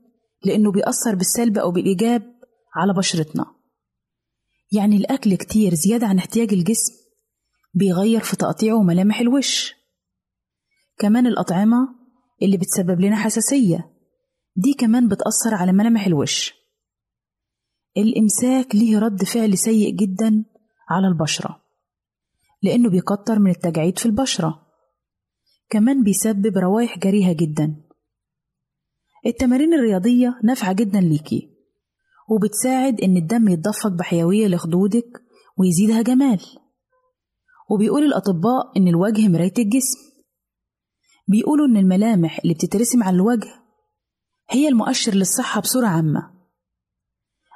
لأنه 0.45 0.71
بيأثر 0.71 1.15
بالسلب 1.15 1.57
أو 1.57 1.71
بالإيجاب 1.71 2.35
على 2.75 2.93
بشرتنا. 2.93 3.45
يعني 4.71 4.97
الأكل 4.97 5.35
كتير 5.35 5.73
زيادة 5.73 6.07
عن 6.07 6.17
احتياج 6.17 6.53
الجسم 6.53 6.93
بيغير 7.73 8.19
في 8.21 8.35
تقطيع 8.35 8.73
وملامح 8.73 9.19
الوش. 9.19 9.73
كمان 10.97 11.27
الأطعمة 11.27 12.04
اللي 12.41 12.57
بتسبب 12.57 13.01
لنا 13.01 13.15
حساسية. 13.15 13.91
دي 14.55 14.73
كمان 14.73 15.07
بتأثر 15.07 15.53
على 15.55 15.71
ملامح 15.71 16.05
الوش. 16.05 16.53
الإمساك 17.97 18.75
ليه 18.75 18.99
رد 18.99 19.23
فعل 19.23 19.57
سيء 19.57 19.95
جدا 19.95 20.45
على 20.89 21.07
البشرة 21.07 21.61
لأنه 22.63 22.89
بيكتر 22.89 23.39
من 23.39 23.51
التجاعيد 23.51 23.99
في 23.99 24.05
البشرة. 24.05 24.65
كمان 25.69 26.03
بيسبب 26.03 26.57
روايح 26.57 26.99
جريهة 26.99 27.33
جدا. 27.33 27.75
التمارين 29.25 29.73
الرياضية 29.73 30.39
نافعة 30.43 30.73
جدا 30.73 30.99
ليكي 30.99 31.49
وبتساعد 32.29 33.01
إن 33.01 33.17
الدم 33.17 33.49
يتدفق 33.49 33.87
بحيوية 33.89 34.47
لخدودك 34.47 35.21
ويزيدها 35.57 36.01
جمال. 36.01 36.41
وبيقول 37.69 38.03
الأطباء 38.03 38.77
إن 38.77 38.87
الوجه 38.87 39.27
مراية 39.27 39.53
الجسم. 39.57 40.14
بيقولوا 41.27 41.67
إن 41.67 41.77
الملامح 41.77 42.39
اللي 42.39 42.53
بتترسم 42.53 43.03
على 43.03 43.15
الوجه 43.15 43.53
هي 44.49 44.67
المؤشر 44.67 45.13
للصحة 45.13 45.61
بصورة 45.61 45.87
عامة. 45.87 46.31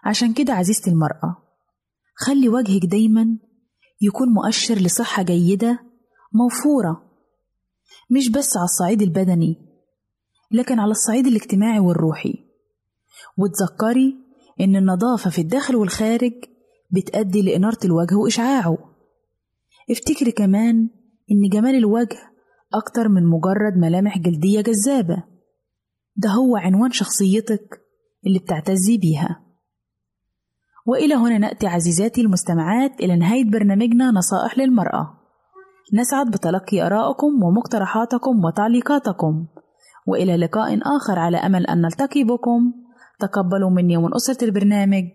عشان 0.04 0.34
كده 0.34 0.54
عزيزتي 0.54 0.90
المرأة 0.90 1.38
خلي 2.16 2.50
وجهك 2.50 2.86
دايما 2.86 3.38
يكون 4.02 4.30
مؤشر 4.30 4.76
لصحة 4.76 5.24
جيدة 5.24 5.80
موفورة 6.34 7.10
مش 8.10 8.30
بس 8.30 8.58
على 8.58 8.64
الصعيد 8.66 9.02
البدني 9.02 9.56
لكن 10.52 10.80
على 10.80 10.92
الصعيد 10.92 11.28
الاجتماعي 11.28 11.80
والروحي. 11.80 12.34
وتذكري 13.38 14.16
إن 14.62 14.76
النظافة 14.76 15.30
في 15.30 15.42
الداخل 15.42 15.76
والخارج 15.76 16.34
بتأدي 16.92 17.42
لإنارة 17.42 17.78
الوجه 17.86 18.16
وإشعاعه. 18.16 18.78
افتكري 19.92 20.32
كمان 20.32 20.90
إن 21.32 21.50
جمال 21.52 21.76
الوجه 21.76 22.29
أكتر 22.74 23.10
من 23.10 23.26
مجرد 23.26 23.78
ملامح 23.78 24.18
جلدية 24.18 24.62
جذابة. 24.62 25.24
ده 26.16 26.30
هو 26.30 26.58
عنوان 26.58 26.92
شخصيتك 26.92 27.82
اللي 28.28 28.40
بتعتزي 28.40 28.98
بيها. 28.98 29.46
وإلى 30.86 31.16
هنا 31.16 31.38
نأتي 31.38 31.68
عزيزاتي 31.68 32.22
المستمعات 32.22 33.00
إلى 33.00 33.16
نهاية 33.16 33.52
برنامجنا 33.52 34.12
نصائح 34.12 34.58
للمرأة. 34.58 35.20
نسعد 35.94 36.32
بتلقي 36.32 36.82
آرائكم 36.82 37.44
ومقترحاتكم 37.44 38.46
وتعليقاتكم. 38.46 39.48
وإلى 40.08 40.38
لقاء 40.38 40.80
آخر 40.98 41.20
على 41.20 41.38
أمل 41.38 41.68
أن 41.68 41.82
نلتقي 41.82 42.24
بكم. 42.24 42.74
تقبلوا 43.20 43.70
مني 43.70 43.98
ومن 43.98 44.16
أسرة 44.16 44.46
البرنامج. 44.46 45.06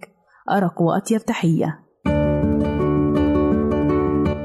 أرق 0.51 0.83
وأطيب 0.83 1.21
تحية. 1.21 1.84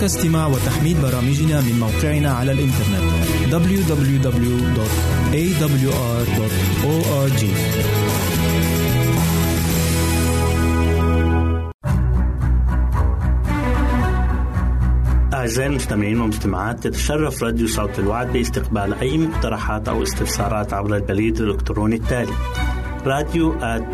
يمكنك 0.00 0.16
استماع 0.16 0.46
وتحميل 0.46 0.96
برامجنا 1.02 1.60
من 1.60 1.80
موقعنا 1.80 2.30
على 2.30 2.52
الإنترنت 2.52 3.02
www.awr.org 3.50 4.24
أعزائي 15.34 15.68
المستمعين 15.68 16.20
والمستمعات 16.20 16.84
تتشرف 16.84 17.42
راديو 17.42 17.66
صوت 17.66 17.98
الوعد 17.98 18.32
باستقبال 18.32 18.94
أي 18.94 19.18
مقترحات 19.18 19.88
أو 19.88 20.02
استفسارات 20.02 20.72
عبر 20.72 20.96
البريد 20.96 21.40
الإلكتروني 21.40 21.96
التالي. 21.96 22.34
راديو 23.06 23.54
آل 23.62 23.84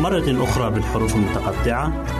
مرة 0.00 0.44
أخرى 0.44 0.70
بالحروف 0.70 1.14
المتقطعة. 1.14 2.19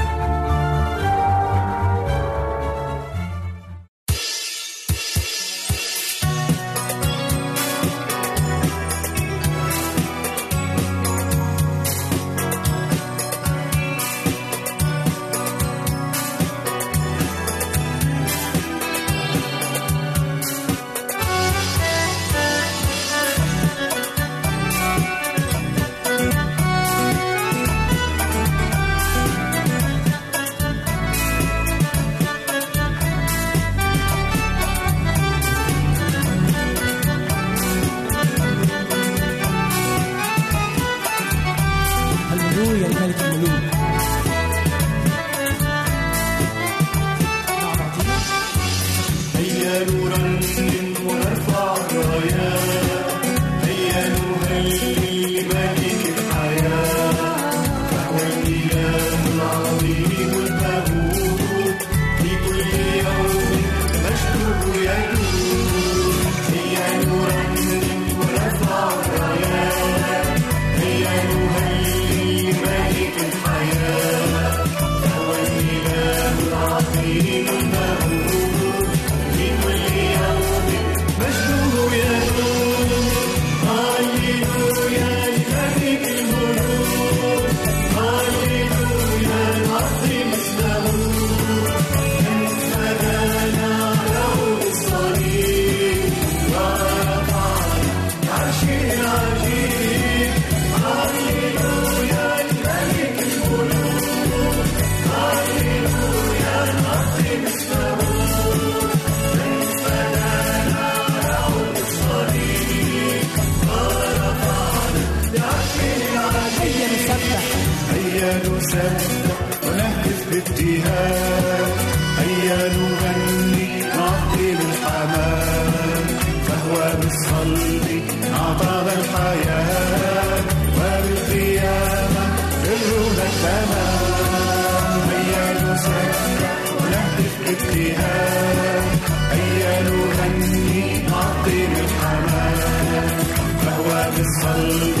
Sunday. 144.41 145.00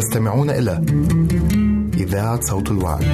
تستمعون 0.00 0.50
إلى 0.50 0.84
إذاعة 1.94 2.40
صوت 2.40 2.70
الوعي. 2.70 3.04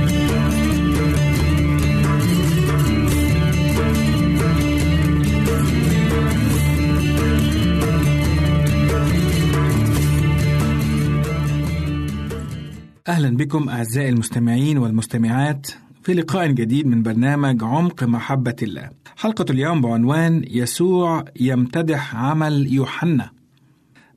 أهلا 13.09 13.37
بكم 13.37 13.69
أعزائي 13.69 14.09
المستمعين 14.09 14.79
والمستمعات 14.79 15.67
في 16.03 16.15
لقاء 16.15 16.47
جديد 16.47 16.87
من 16.87 17.03
برنامج 17.03 17.65
عمق 17.65 18.05
محبة 18.05 18.57
الله. 18.63 18.91
حلقة 19.17 19.47
اليوم 19.51 19.81
بعنوان 19.81 20.45
يسوع 20.47 21.25
يمتدح 21.41 22.17
عمل 22.17 22.73
يوحنا. 22.73 23.36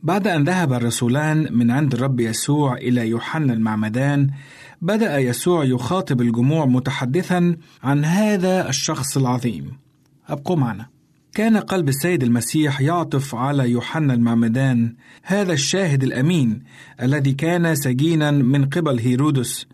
بعد 0.04 0.28
أن 0.28 0.44
ذهب 0.44 0.74
الرسولان 0.74 1.48
من 1.52 1.72
عند 1.72 1.94
الرب 1.94 2.20
يسوع 2.20 2.74
إلى 2.74 3.10
يوحنا 3.10 3.54
المعمدان، 3.54 4.30
بدأ 4.82 5.18
يسوع 5.18 5.64
يخاطب 5.64 6.22
الجموع 6.22 6.66
متحدثا 6.66 7.58
عن 7.84 8.06
هذا 8.06 8.70
الشخص 8.70 9.18
العظيم. 9.18 9.78
أبقوا 10.30 10.56
معنا. 10.56 11.00
كان 11.34 11.58
قلب 11.58 11.90
السيد 11.90 12.24
المسيح 12.24 12.82
يعطف 12.82 13.36
على 13.36 13.70
يوحنا 13.72 14.14
المعمدان 14.14 14.96
هذا 15.24 15.54
الشاهد 15.54 16.04
الأمين 16.04 16.64
الذي 17.02 17.34
كان 17.34 17.76
سجينا 17.76 18.32
من 18.32 18.66
قبل 18.66 19.00
هيرودس 19.00 19.66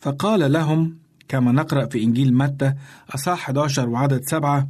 فقال 0.00 0.52
لهم 0.52 0.96
كما 1.28 1.52
نقرأ 1.52 1.86
في 1.86 2.02
إنجيل 2.02 2.34
متى 2.34 2.74
أصح 3.14 3.32
11 3.32 3.88
وعدد 3.88 4.22
سبعة 4.24 4.68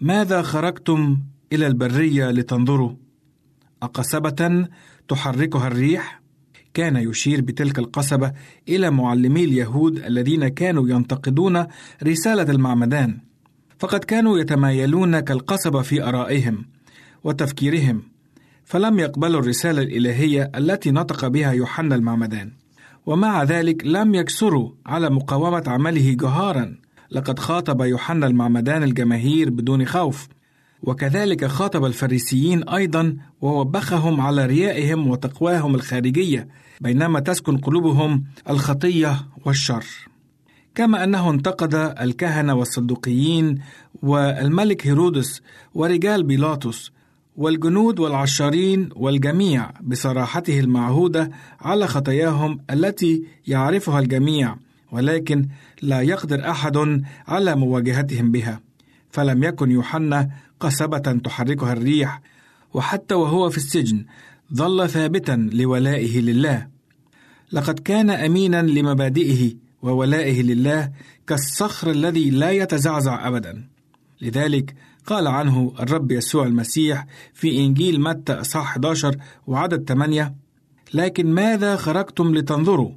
ماذا 0.00 0.42
خرجتم 0.42 1.18
إلى 1.52 1.66
البرية 1.66 2.30
لتنظروا 2.30 2.92
أقصبة 3.82 4.68
تحركها 5.08 5.66
الريح 5.66 6.22
كان 6.74 6.96
يشير 6.96 7.40
بتلك 7.40 7.78
القصبة 7.78 8.32
إلى 8.68 8.90
معلمي 8.90 9.44
اليهود 9.44 9.98
الذين 9.98 10.48
كانوا 10.48 10.88
ينتقدون 10.88 11.66
رسالة 12.04 12.42
المعمدان 12.42 13.18
فقد 13.78 14.04
كانوا 14.04 14.38
يتمايلون 14.38 15.20
كالقصبة 15.20 15.82
في 15.82 16.02
آرائهم 16.02 16.64
وتفكيرهم 17.24 18.02
فلم 18.64 18.98
يقبلوا 18.98 19.40
الرسالة 19.40 19.82
الإلهية 19.82 20.50
التي 20.56 20.90
نطق 20.90 21.26
بها 21.26 21.52
يوحنا 21.52 21.94
المعمدان 21.94 22.52
ومع 23.06 23.42
ذلك 23.42 23.86
لم 23.86 24.14
يكسروا 24.14 24.70
على 24.86 25.10
مقاومة 25.10 25.62
عمله 25.66 26.16
جهارا. 26.20 26.76
لقد 27.12 27.38
خاطب 27.38 27.80
يوحنا 27.80 28.26
المعمدان 28.26 28.82
الجماهير 28.82 29.50
بدون 29.50 29.86
خوف 29.86 30.28
وكذلك 30.82 31.44
خاطب 31.44 31.84
الفريسيين 31.84 32.68
أيضا 32.68 33.16
ووبخهم 33.40 34.20
على 34.20 34.46
ريائهم 34.46 35.08
وتقواهم 35.08 35.74
الخارجية 35.74 36.48
بينما 36.80 37.20
تسكن 37.20 37.56
قلوبهم 37.56 38.24
الخطية 38.50 39.16
والشر. 39.44 39.84
كما 40.74 41.04
أنه 41.04 41.30
انتقد 41.30 41.74
الكهنة 42.00 42.54
والصدوقيين 42.54 43.58
والملك 44.02 44.86
هيرودس 44.86 45.42
ورجال 45.74 46.22
بيلاطس 46.22 46.90
والجنود 47.36 48.00
والعشارين 48.00 48.88
والجميع 48.96 49.70
بصراحته 49.80 50.60
المعهودة 50.60 51.30
على 51.60 51.86
خطاياهم 51.86 52.58
التي 52.70 53.24
يعرفها 53.46 54.00
الجميع 54.00 54.56
ولكن 54.92 55.48
لا 55.82 56.00
يقدر 56.00 56.50
أحد 56.50 57.02
على 57.26 57.56
مواجهتهم 57.56 58.30
بها. 58.32 58.60
فلم 59.10 59.42
يكن 59.42 59.70
يوحنا 59.70 60.30
قصبة 60.62 61.20
تحركها 61.24 61.72
الريح 61.72 62.20
وحتى 62.74 63.14
وهو 63.14 63.50
في 63.50 63.56
السجن 63.56 64.04
ظل 64.54 64.88
ثابتا 64.88 65.48
لولائه 65.52 66.20
لله. 66.20 66.68
لقد 67.52 67.78
كان 67.78 68.10
أمينا 68.10 68.62
لمبادئه 68.62 69.54
وولائه 69.82 70.42
لله 70.42 70.92
كالصخر 71.26 71.90
الذي 71.90 72.30
لا 72.30 72.50
يتزعزع 72.50 73.28
ابدا. 73.28 73.64
لذلك 74.20 74.74
قال 75.06 75.26
عنه 75.26 75.74
الرب 75.80 76.12
يسوع 76.12 76.46
المسيح 76.46 77.06
في 77.34 77.58
إنجيل 77.58 78.00
متى 78.00 78.32
أصحاح 78.32 78.66
11 78.66 79.16
وعدد 79.46 79.88
8 79.88 80.34
لكن 80.94 81.34
ماذا 81.34 81.76
خرجتم 81.76 82.34
لتنظروا؟ 82.34 82.92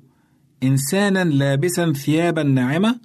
إنسانا 0.63 1.23
لابسا 1.23 1.93
ثيابا 1.93 2.43
ناعمة؟ 2.43 2.99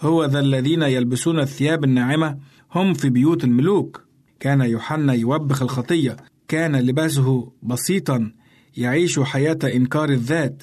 هو 0.00 0.24
ذا 0.24 0.40
الذين 0.40 0.82
يلبسون 0.82 1.40
الثياب 1.40 1.84
الناعمة 1.84 2.38
هم 2.74 2.94
في 2.94 3.10
بيوت 3.10 3.44
الملوك. 3.44 4.04
كان 4.40 4.60
يوحنا 4.60 5.12
يوبخ 5.12 5.62
الخطية. 5.62 6.16
كان 6.48 6.76
لباسه 6.76 7.52
بسيطا 7.62 8.32
يعيش 8.76 9.20
حياة 9.20 9.58
إنكار 9.64 10.08
الذات. 10.10 10.62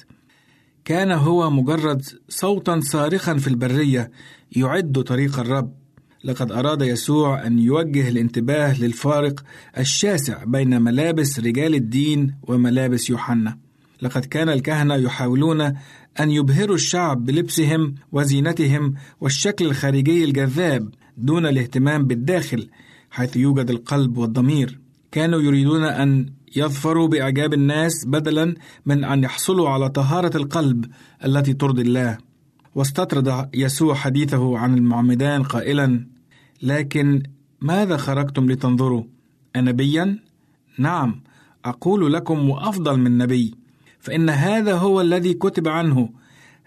كان 0.84 1.10
هو 1.10 1.50
مجرد 1.50 2.02
صوتا 2.28 2.80
صارخا 2.80 3.34
في 3.34 3.48
البرية 3.48 4.10
يعد 4.56 5.02
طريق 5.02 5.38
الرب. 5.38 5.74
لقد 6.24 6.52
أراد 6.52 6.82
يسوع 6.82 7.46
أن 7.46 7.58
يوجه 7.58 8.08
الانتباه 8.08 8.80
للفارق 8.80 9.44
الشاسع 9.78 10.44
بين 10.44 10.82
ملابس 10.82 11.40
رجال 11.40 11.74
الدين 11.74 12.34
وملابس 12.42 13.10
يوحنا. 13.10 13.58
لقد 14.02 14.24
كان 14.24 14.48
الكهنة 14.48 14.94
يحاولون 14.94 15.60
أن 16.20 16.30
يبهروا 16.30 16.74
الشعب 16.74 17.24
بلبسهم 17.24 17.94
وزينتهم 18.12 18.94
والشكل 19.20 19.64
الخارجي 19.66 20.24
الجذاب. 20.24 20.88
دون 21.20 21.46
الاهتمام 21.46 22.06
بالداخل 22.06 22.68
حيث 23.10 23.36
يوجد 23.36 23.70
القلب 23.70 24.18
والضمير. 24.18 24.80
كانوا 25.12 25.40
يريدون 25.40 25.84
أن 25.84 26.32
يظفروا 26.56 27.08
بإعجاب 27.08 27.54
الناس 27.54 28.04
بدلا 28.06 28.54
من 28.86 29.04
أن 29.04 29.24
يحصلوا 29.24 29.68
على 29.68 29.88
طهارة 29.88 30.36
القلب 30.36 30.86
التي 31.24 31.52
ترضي 31.52 31.82
الله. 31.82 32.18
واستطرد 32.74 33.48
يسوع 33.54 33.94
حديثه 33.94 34.58
عن 34.58 34.74
المعمدان 34.78 35.42
قائلا 35.42 36.06
لكن 36.62 37.22
ماذا 37.60 37.96
خرجتم 37.96 38.50
لتنظروا؟ 38.50 39.04
انبيا؟ 39.56 40.18
نعم 40.78 41.20
أقول 41.64 42.12
لكم 42.12 42.50
وأفضل 42.50 43.00
من 43.00 43.18
نبي. 43.18 43.54
فإن 44.00 44.30
هذا 44.30 44.74
هو 44.74 45.00
الذي 45.00 45.34
كتب 45.34 45.68
عنه 45.68 46.19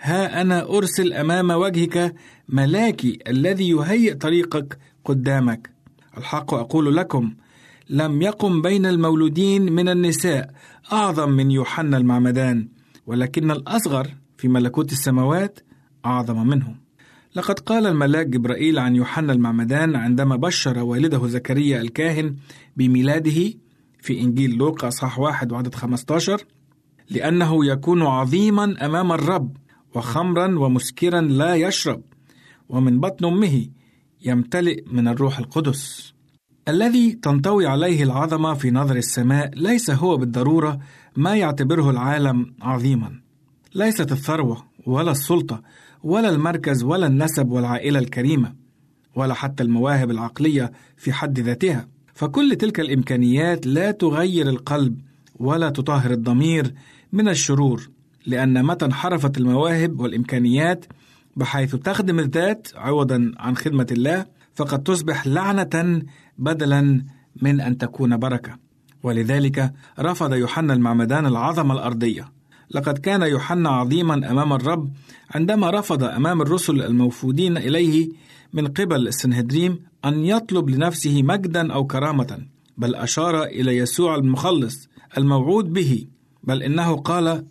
ها 0.06 0.42
أنا 0.42 0.70
أرسل 0.78 1.14
أمام 1.14 1.50
وجهك 1.52 2.16
ملاكي 2.50 3.20
الذي 3.28 3.70
يهيئ 3.70 4.14
طريقك 4.14 4.78
قدامك. 5.06 5.70
الحق 6.18 6.54
أقول 6.54 6.96
لكم 6.96 7.34
لم 7.90 8.22
يقم 8.22 8.62
بين 8.62 8.86
المولودين 8.86 9.72
من 9.74 9.90
النساء 9.90 10.50
أعظم 10.94 11.30
من 11.30 11.52
يوحنا 11.52 11.98
المعمدان 11.98 12.68
ولكن 13.08 13.52
الأصغر 13.52 14.08
في 14.38 14.48
ملكوت 14.48 14.92
السماوات 14.92 15.60
أعظم 16.06 16.48
منه 16.48 16.76
لقد 17.36 17.60
قال 17.60 17.88
الملاك 17.88 18.28
جبرائيل 18.28 18.80
عن 18.80 18.96
يوحنا 18.96 19.34
المعمدان 19.34 19.96
عندما 19.96 20.36
بشر 20.36 20.80
والده 20.80 21.28
زكريا 21.28 21.82
الكاهن 21.82 22.36
بميلاده 22.78 23.54
في 24.00 24.22
إنجيل 24.22 24.56
لوقا 24.56 24.90
صح 24.90 25.20
واحد 25.20 25.52
وعدد 25.52 25.76
15 25.76 26.46
لأنه 27.10 27.66
يكون 27.66 28.02
عظيما 28.02 28.86
أمام 28.86 29.12
الرب. 29.12 29.58
وخمرا 29.96 30.60
ومسكرا 30.60 31.22
لا 31.22 31.56
يشرب 31.56 32.02
ومن 32.70 33.00
بطن 33.00 33.26
أمه 33.26 33.68
يمتلئ 34.26 34.84
من 34.92 35.08
الروح 35.08 35.40
القدس. 35.40 36.14
الذي 36.68 37.12
تنطوي 37.14 37.68
عليه 37.68 38.04
العظمة 38.04 38.54
في 38.54 38.72
نظر 38.72 38.96
السماء 38.96 39.52
ليس 39.56 39.90
هو 39.92 40.18
بالضرورة 40.18 40.80
ما 41.16 41.36
يعتبره 41.36 41.90
العالم 41.90 42.54
عظيما. 42.62 43.20
ليست 43.76 44.12
الثروة 44.12 44.64
ولا 44.86 45.12
السلطة 45.12 45.62
ولا 46.04 46.30
المركز 46.30 46.84
ولا 46.84 47.08
النسب 47.08 47.52
والعائلة 47.52 48.00
الكريمة 48.00 48.56
ولا 49.16 49.34
حتى 49.34 49.64
المواهب 49.64 50.12
العقلية 50.12 50.72
في 50.98 51.14
حد 51.14 51.40
ذاتها. 51.40 51.88
فكل 52.14 52.56
تلك 52.56 52.80
الإمكانيات 52.80 53.68
لا 53.68 53.92
تغير 53.92 54.50
القلب 54.50 55.02
ولا 55.36 55.70
تطهر 55.70 56.12
الضمير 56.12 56.74
من 57.14 57.30
الشرور 57.30 57.90
لأن 58.26 58.66
متى 58.66 58.86
انحرفت 58.86 59.38
المواهب 59.38 60.00
والإمكانيات 60.00 60.86
بحيث 61.36 61.76
تخدم 61.76 62.20
الذات 62.20 62.68
عوضا 62.76 63.32
عن 63.38 63.58
خدمة 63.58 63.88
الله 63.92 64.26
فقد 64.56 64.84
تصبح 64.84 65.28
لعنة 65.28 66.02
بدلا 66.38 67.06
من 67.42 67.62
أن 67.62 67.78
تكون 67.78 68.18
بركة. 68.18 68.58
ولذلك 69.04 69.74
رفض 70.00 70.34
يوحنا 70.34 70.74
المعمدان 70.74 71.26
العظمة 71.26 71.74
الأرضية. 71.74 72.32
لقد 72.72 72.98
كان 72.98 73.22
يوحنا 73.22 73.70
عظيما 73.70 74.32
أمام 74.32 74.54
الرب 74.54 74.92
عندما 75.36 75.70
رفض 75.70 76.04
أمام 76.04 76.42
الرسل 76.42 76.82
الموفودين 76.82 77.58
إليه 77.58 78.10
من 78.54 78.68
قبل 78.68 79.08
السنهدريم 79.08 79.80
أن 80.06 80.26
يطلب 80.26 80.70
لنفسه 80.70 81.24
مجدا 81.24 81.74
أو 81.74 81.88
كرامة 81.88 82.40
بل 82.78 82.96
أشار 82.96 83.44
إلى 83.44 83.78
يسوع 83.78 84.16
المخلص 84.16 84.88
الموعود 85.18 85.74
به 85.74 86.08
بل 86.44 86.64
إنه 86.64 86.96
قال 86.96 87.46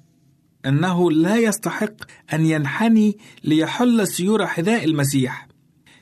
أنه 0.67 1.11
لا 1.11 1.37
يستحق 1.37 1.95
أن 2.33 2.47
ينحني 2.47 3.19
ليحل 3.45 4.07
سيور 4.07 4.47
حذاء 4.47 4.85
المسيح. 4.85 5.49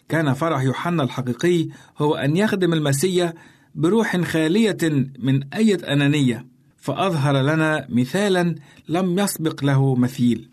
كان 0.08 0.32
فرح 0.32 0.62
يوحنا 0.62 1.02
الحقيقي 1.02 1.68
هو 1.98 2.14
أن 2.14 2.36
يخدم 2.36 2.72
المسيح 2.72 3.32
بروح 3.74 4.20
خالية 4.20 4.78
من 5.18 5.52
أي 5.54 5.74
أنانية 5.74 6.46
فأظهر 6.76 7.42
لنا 7.42 7.86
مثالا 7.88 8.54
لم 8.88 9.18
يسبق 9.18 9.64
له 9.64 9.94
مثيل. 9.94 10.50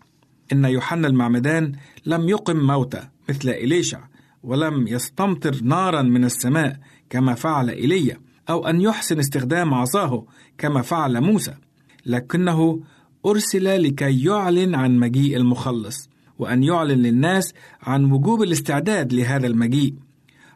إن 0.52 0.64
يوحنا 0.64 1.08
المعمدان 1.08 1.72
لم 2.06 2.28
يقم 2.28 2.56
موتى 2.56 3.08
مثل 3.28 3.48
إليشع 3.48 4.00
ولم 4.42 4.88
يستمطر 4.88 5.56
نارا 5.62 6.02
من 6.02 6.24
السماء 6.24 6.76
كما 7.10 7.34
فعل 7.34 7.70
إيليا 7.70 8.20
أو 8.50 8.66
أن 8.66 8.80
يحسن 8.80 9.18
استخدام 9.18 9.74
عصاه 9.74 10.26
كما 10.58 10.82
فعل 10.82 11.20
موسى. 11.20 11.54
لكنه 12.06 12.80
أرسل 13.26 13.82
لكي 13.82 14.24
يعلن 14.24 14.74
عن 14.74 14.98
مجيء 14.98 15.36
المخلص 15.36 16.08
وأن 16.38 16.62
يعلن 16.62 17.02
للناس 17.02 17.54
عن 17.82 18.12
وجوب 18.12 18.42
الاستعداد 18.42 19.12
لهذا 19.12 19.46
المجيء. 19.46 19.94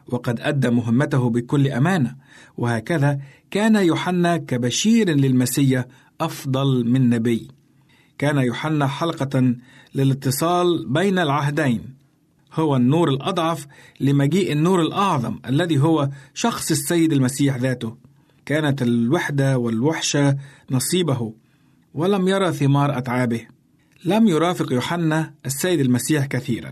وقد 0.07 0.39
أدى 0.39 0.69
مهمته 0.69 1.29
بكل 1.29 1.67
أمانة 1.67 2.15
وهكذا 2.57 3.19
كان 3.51 3.75
يوحنا 3.75 4.37
كبشير 4.37 5.09
للمسيا 5.09 5.87
أفضل 6.21 6.89
من 6.89 7.09
نبي. 7.09 7.47
كان 8.17 8.37
يوحنا 8.37 8.87
حلقة 8.87 9.55
للاتصال 9.95 10.85
بين 10.89 11.19
العهدين 11.19 11.93
هو 12.53 12.75
النور 12.75 13.09
الأضعف 13.09 13.67
لمجيء 13.99 14.51
النور 14.51 14.81
الأعظم 14.81 15.39
الذي 15.45 15.79
هو 15.79 16.09
شخص 16.33 16.71
السيد 16.71 17.13
المسيح 17.13 17.57
ذاته. 17.57 17.97
كانت 18.45 18.81
الوحدة 18.81 19.57
والوحشة 19.57 20.37
نصيبه. 20.71 21.33
ولم 21.93 22.27
يرى 22.27 22.53
ثمار 22.53 22.97
أتعابه. 22.97 23.41
لم 24.05 24.27
يرافق 24.27 24.73
يوحنا 24.73 25.33
السيد 25.45 25.79
المسيح 25.79 26.25
كثيرا 26.25 26.71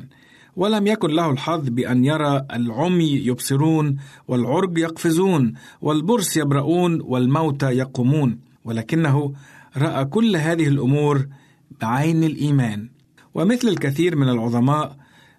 ولم 0.56 0.88
يكن 0.88 1.10
له 1.10 1.32
الحظ 1.32 1.70
بأن 1.70 2.06
يرى 2.06 2.46
العمي 2.54 3.12
يبصرون 3.12 3.98
والعرج 4.28 4.78
يقفزون 4.78 5.54
والبرص 5.82 6.38
يبرؤون 6.38 7.02
والموتى 7.02 7.66
يقومون. 7.66 8.40
ولكنه 8.66 9.34
رأى 9.78 10.06
كل 10.06 10.36
هذه 10.36 10.68
الأمور 10.68 11.28
بعين 11.82 12.24
الإيمان. 12.24 12.90
ومثل 13.34 13.68
الكثير 13.68 14.16
من 14.16 14.30
العظماء 14.30 14.98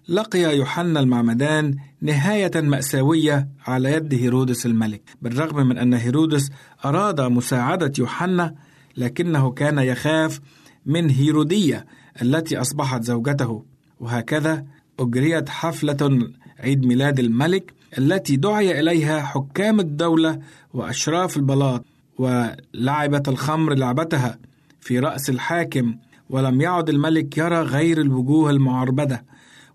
لقي 0.09 0.57
يوحنا 0.57 0.99
المعمدان 0.99 1.75
نهاية 2.01 2.51
مأساوية 2.55 3.47
على 3.67 3.91
يد 3.91 4.13
هيرودس 4.13 4.65
الملك 4.65 5.01
بالرغم 5.21 5.67
من 5.67 5.77
أن 5.77 5.93
هيرودس 5.93 6.49
أراد 6.85 7.21
مساعدة 7.21 7.93
يوحنا 7.99 8.55
لكنه 8.97 9.51
كان 9.51 9.79
يخاف 9.79 10.39
من 10.85 11.09
هيرودية 11.09 11.85
التي 12.21 12.61
أصبحت 12.61 13.03
زوجته. 13.03 13.63
وهكذا 13.99 14.65
أجريت 14.99 15.49
حفلة 15.49 16.29
عيد 16.59 16.85
ميلاد 16.85 17.19
الملك 17.19 17.73
التي 17.97 18.35
دعي 18.35 18.79
إليها 18.79 19.21
حكام 19.21 19.79
الدولة 19.79 20.39
وأشراف 20.73 21.37
البلاط 21.37 21.85
ولعبت 22.17 23.27
الخمر 23.27 23.73
لعبتها 23.73 24.39
في 24.79 24.99
رأس 24.99 25.29
الحاكم 25.29 25.95
ولم 26.29 26.61
يعد 26.61 26.89
الملك 26.89 27.37
يرى 27.37 27.61
غير 27.61 28.01
الوجوه 28.01 28.49
المعربدة 28.49 29.25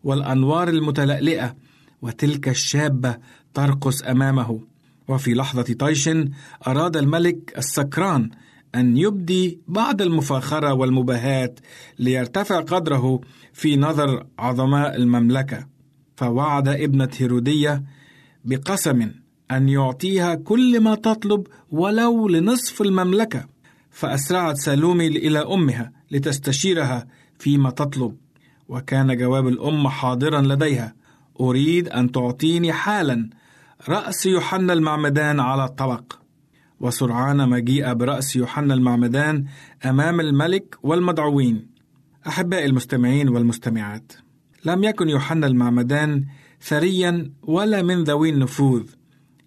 والأنوار 0.05 0.69
المتلألئة 0.69 1.57
وتلك 2.03 2.49
الشابة 2.49 3.17
ترقص 3.55 4.03
أمامه. 4.03 4.61
وفي 5.09 5.35
لحظة 5.35 5.75
طيش 5.79 6.11
أراد 6.67 6.97
الملك 6.97 7.55
السكران 7.59 8.31
أن 8.75 8.97
يبدي 8.97 9.61
بعض 9.69 10.03
المفاخرة 10.03 10.73
والمباهات 10.73 11.61
ليرتفع 11.99 12.61
قدره 12.61 13.21
في 13.53 13.77
نظر 13.77 14.27
عظماء 14.39 14.97
المملكة. 14.97 15.67
فوعد 16.17 16.69
ابنة 16.69 17.09
هيرودية 17.17 17.83
بقسم 18.45 19.11
أن 19.51 19.69
يعطيها 19.69 20.35
كل 20.35 20.81
ما 20.81 20.95
تطلب 20.95 21.47
ولو 21.71 22.29
لنصف 22.29 22.83
المملكة. 22.83 23.45
فأسرعت 23.91 24.57
سالومي 24.57 25.07
إلى 25.07 25.39
أمها 25.39 25.93
لتستشيرها 26.11 27.07
فيما 27.39 27.71
تطلب. 27.71 28.17
وكان 28.69 29.17
جواب 29.17 29.49
الأم 29.49 29.89
حاضرا 29.89 30.41
لديها. 30.41 30.95
أريد 31.41 31.89
أن 31.89 32.13
تعطيني 32.13 32.73
حالا. 32.73 33.31
رأس 33.89 34.27
يوحنا 34.27 34.73
المعمدان 34.73 35.41
على 35.41 35.65
الطبق. 35.65 36.18
وسرعان 36.81 37.45
ما 37.45 37.59
جيء 37.59 37.93
برأس 37.93 38.37
يوحنا 38.37 38.75
المعمدان 38.75 39.45
أمام 39.85 40.21
الملك 40.21 40.77
والمدعوين 40.83 41.67
أحبائي 42.27 42.67
المستمعين 42.67 43.29
والمستمعات 43.29 44.13
لم 44.65 44.85
يكن 44.85 45.09
يوحنا 45.09 45.47
المعمدان 45.47 46.25
ثريا 46.63 47.31
ولا 47.43 47.83
من 47.83 48.05
ذوي 48.05 48.31
النفوذ 48.31 48.83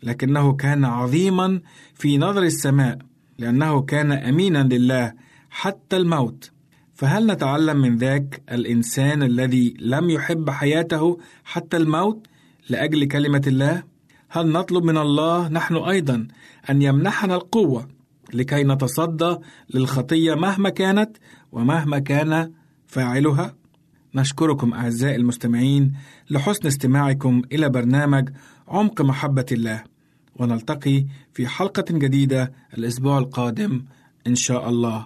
لكنه 0.03 0.53
كان 0.53 0.86
عظيما 0.86 1.61
في 1.95 2.17
نظر 2.17 2.43
السماء 2.43 2.97
لأنه 3.38 3.82
كان 3.82 4.11
أمينا 4.11 4.63
لله 4.63 5.13
حتى 5.49 5.97
الموت 5.97 6.51
فهل 6.93 7.27
نتعلم 7.27 7.77
من 7.77 7.97
ذاك 7.97 8.41
الإنسان 8.51 9.23
الذي 9.23 9.73
لم 9.79 10.09
يحب 10.09 10.49
حياته 10.49 11.19
حتى 11.43 11.77
الموت 11.77 12.27
لأجل 12.69 13.05
كلمة 13.07 13.41
الله؟ 13.47 13.84
هل 14.34 14.51
نطلب 14.51 14.84
من 14.84 14.97
الله 14.97 15.47
نحن 15.47 15.75
أيضا 15.75 16.27
أن 16.69 16.82
يمنحنا 16.82 17.36
القوة 17.36 17.88
لكي 18.34 18.63
نتصدى 18.63 19.36
للخطية 19.73 20.36
مهما 20.36 20.69
كانت 20.69 21.17
ومهما 21.51 21.99
كان 21.99 22.51
فاعلها؟ 22.88 23.55
نشكركم 24.15 24.73
أعزائي 24.73 25.15
المستمعين 25.15 25.93
لحسن 26.29 26.67
استماعكم 26.67 27.41
إلى 27.51 27.69
برنامج 27.69 28.29
عمق 28.67 29.01
محبة 29.01 29.45
الله 29.51 29.84
ونلتقي 30.36 31.05
في 31.34 31.47
حلقة 31.47 31.86
جديدة 31.89 32.51
الأسبوع 32.77 33.17
القادم 33.17 33.86
إن 34.27 34.36
شاء 34.36 34.69
الله. 34.69 35.05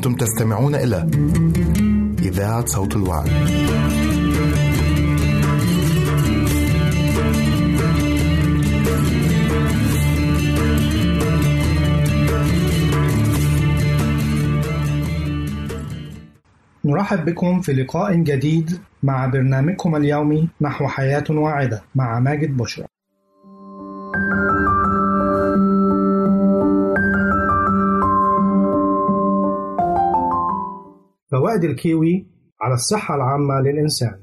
تستمعون 0.00 0.74
إلى 0.74 1.10
إذاعة 2.22 2.66
صوت 2.66 2.96
الوعي. 2.96 3.30
نرحب 16.84 17.24
بكم 17.24 17.60
في 17.60 17.72
لقاء 17.72 18.14
جديد 18.14 18.78
مع 19.02 19.26
برنامجكم 19.26 19.96
اليومي 19.96 20.48
نحو 20.60 20.88
حياة 20.88 21.24
واعدة 21.30 21.82
مع 21.94 22.20
ماجد 22.20 22.56
بشرى. 22.56 22.86
فوائد 31.48 31.64
الكيوي 31.64 32.26
على 32.62 32.74
الصحة 32.74 33.14
العامة 33.14 33.60
للإنسان. 33.60 34.20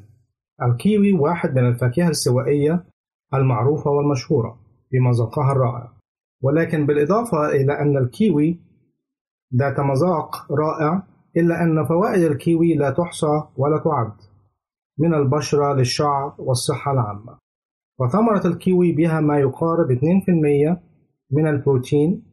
الكيوي 0.61 1.13
واحد 1.13 1.55
من 1.55 1.67
الفاكهة 1.67 2.09
الاستوائية 2.09 2.85
المعروفة 3.33 3.91
والمشهورة 3.91 4.59
بمذاقها 4.91 5.51
الرائع. 5.51 5.91
ولكن 6.41 6.85
بالإضافة 6.85 7.49
إلى 7.49 7.79
أن 7.79 7.97
الكيوي 7.97 8.59
ذات 9.55 9.79
مذاق 9.79 10.51
رائع 10.51 11.03
إلا 11.37 11.63
أن 11.63 11.85
فوائد 11.85 12.23
الكيوي 12.23 12.73
لا 12.75 12.89
تحصى 12.89 13.43
ولا 13.57 13.77
تعد 13.77 14.13
من 14.99 15.13
البشرة 15.13 15.73
للشعر 15.73 16.35
والصحة 16.37 16.91
العامة. 16.91 17.37
وثمرة 17.99 18.47
الكيوي 18.47 18.91
بها 18.91 19.19
ما 19.19 19.39
يقارب 19.39 19.91
2% 19.91 20.81
من 21.31 21.47
البروتين 21.47 22.23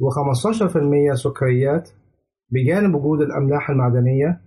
و15% 0.00 1.14
سكريات 1.14 1.90
بجانب 2.50 2.94
وجود 2.94 3.20
الأملاح 3.20 3.70
المعدنية 3.70 4.40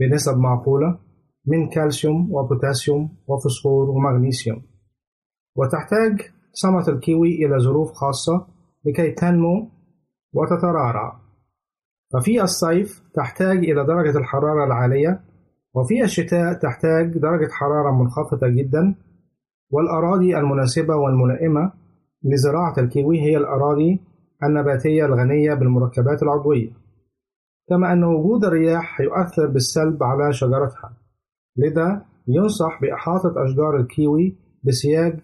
بنسب 0.00 0.38
معقولة 0.38 0.98
من 1.46 1.68
كالسيوم 1.68 2.32
وبوتاسيوم 2.32 3.16
وفوسفور 3.28 3.90
ومغنيسيوم. 3.90 4.62
وتحتاج 5.56 6.20
ثمرة 6.62 6.90
الكيوي 6.96 7.46
إلى 7.46 7.58
ظروف 7.58 7.92
خاصة 7.92 8.46
لكي 8.84 9.10
تنمو 9.10 9.70
وتترعرع 10.32 11.20
ففي 12.12 12.42
الصيف 12.42 13.02
تحتاج 13.14 13.58
إلى 13.58 13.84
درجة 13.84 14.18
الحرارة 14.18 14.64
العالية 14.64 15.20
وفي 15.74 16.04
الشتاء 16.04 16.52
تحتاج 16.52 17.18
درجة 17.18 17.50
حرارة 17.50 18.02
منخفضة 18.02 18.48
جدا. 18.48 18.94
والأراضي 19.70 20.38
المناسبة 20.38 20.96
والملائمة 20.96 21.72
لزراعة 22.24 22.74
الكيوي 22.78 23.20
هي 23.20 23.36
الأراضي 23.36 24.00
النباتية 24.42 25.06
الغنية 25.06 25.54
بالمركبات 25.54 26.22
العضوية. 26.22 26.70
كما 27.68 27.92
أن 27.92 28.04
وجود 28.04 28.44
الرياح 28.44 29.00
يؤثر 29.00 29.46
بالسلب 29.46 30.02
على 30.02 30.32
شجرتها. 30.32 30.96
لذا 31.56 32.02
ينصح 32.28 32.80
بإحاطة 32.82 33.44
أشجار 33.44 33.76
الكيوي 33.76 34.36
بسياج 34.64 35.20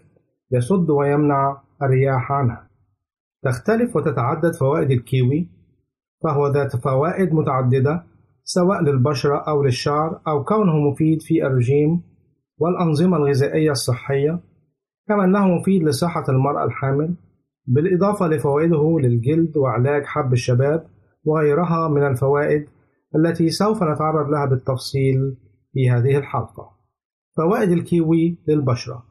يصد 0.53 0.91
ويمنع 0.91 1.63
الرياح 1.83 2.33
عنها. 2.33 2.69
تختلف 3.43 3.97
وتتعدد 3.97 4.55
فوائد 4.55 4.91
الكيوي 4.91 5.49
فهو 6.23 6.49
ذات 6.49 6.77
فوائد 6.77 7.35
متعددة 7.35 8.05
سواء 8.45 8.83
للبشرة 8.83 9.37
أو 9.49 9.63
للشعر 9.63 10.21
أو 10.29 10.45
كونه 10.45 10.91
مفيد 10.91 11.23
في 11.23 11.47
الرجيم 11.47 12.03
والأنظمة 12.59 13.17
الغذائية 13.17 13.71
الصحية 13.71 14.41
كما 15.09 15.25
أنه 15.25 15.49
مفيد 15.49 15.83
لصحة 15.83 16.25
المرأة 16.29 16.65
الحامل 16.65 17.15
بالإضافة 17.67 18.27
لفوائده 18.27 18.99
للجلد 19.01 19.57
وعلاج 19.57 20.05
حب 20.05 20.33
الشباب 20.33 20.87
وغيرها 21.25 21.89
من 21.89 22.07
الفوائد 22.07 22.69
التي 23.17 23.49
سوف 23.49 23.83
نتعرض 23.83 24.31
لها 24.31 24.47
بالتفصيل 24.47 25.37
في 25.73 25.91
هذه 25.91 26.19
الحلقة. 26.19 26.71
فوائد 27.37 27.71
الكيوي 27.71 28.39
للبشرة 28.49 29.05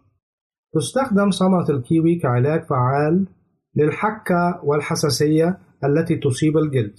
تستخدم 0.73 1.29
ثمرة 1.29 1.71
الكيوي 1.71 2.15
كعلاج 2.15 2.63
فعال 2.63 3.27
للحكة 3.75 4.61
والحساسية 4.63 5.57
التي 5.83 6.15
تصيب 6.15 6.57
الجلد. 6.57 6.95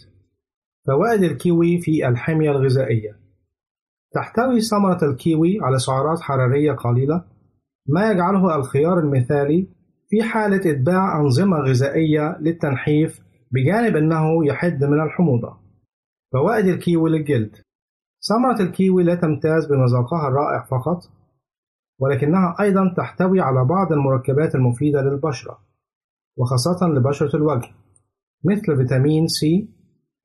فوائد 0.87 1.23
الكيوي 1.23 1.79
في 1.79 2.09
الحمية 2.09 2.51
الغذائية 2.51 3.23
تحتوي 4.15 4.61
ثمرة 4.61 4.99
الكيوي 5.03 5.59
على 5.63 5.79
سعرات 5.79 6.21
حرارية 6.21 6.73
قليلة 6.73 7.25
ما 7.87 8.11
يجعله 8.11 8.57
الخيار 8.57 8.99
المثالي 8.99 9.69
في 10.09 10.23
حالة 10.23 10.71
إتباع 10.71 11.21
أنظمة 11.21 11.57
غذائية 11.57 12.39
للتنحيف 12.41 13.21
بجانب 13.53 13.97
أنه 13.97 14.47
يحد 14.47 14.85
من 14.85 15.01
الحموضة. 15.03 15.63
فوائد 16.33 16.67
الكيوي 16.67 17.11
للجلد 17.11 17.57
ثمرة 18.29 18.63
الكيوي 18.63 19.05
لا 19.05 19.15
تمتاز 19.15 19.67
بمذاقها 19.67 20.29
الرائع 20.29 20.65
فقط 20.65 21.03
ولكنها 21.99 22.57
أيضا 22.61 22.95
تحتوي 22.97 23.41
على 23.41 23.65
بعض 23.65 23.93
المركبات 23.93 24.55
المفيدة 24.55 25.03
للبشرة 25.03 25.59
وخاصة 26.37 26.89
لبشرة 26.89 27.37
الوجه 27.37 27.69
مثل 28.45 28.77
فيتامين 28.77 29.27
سي 29.27 29.69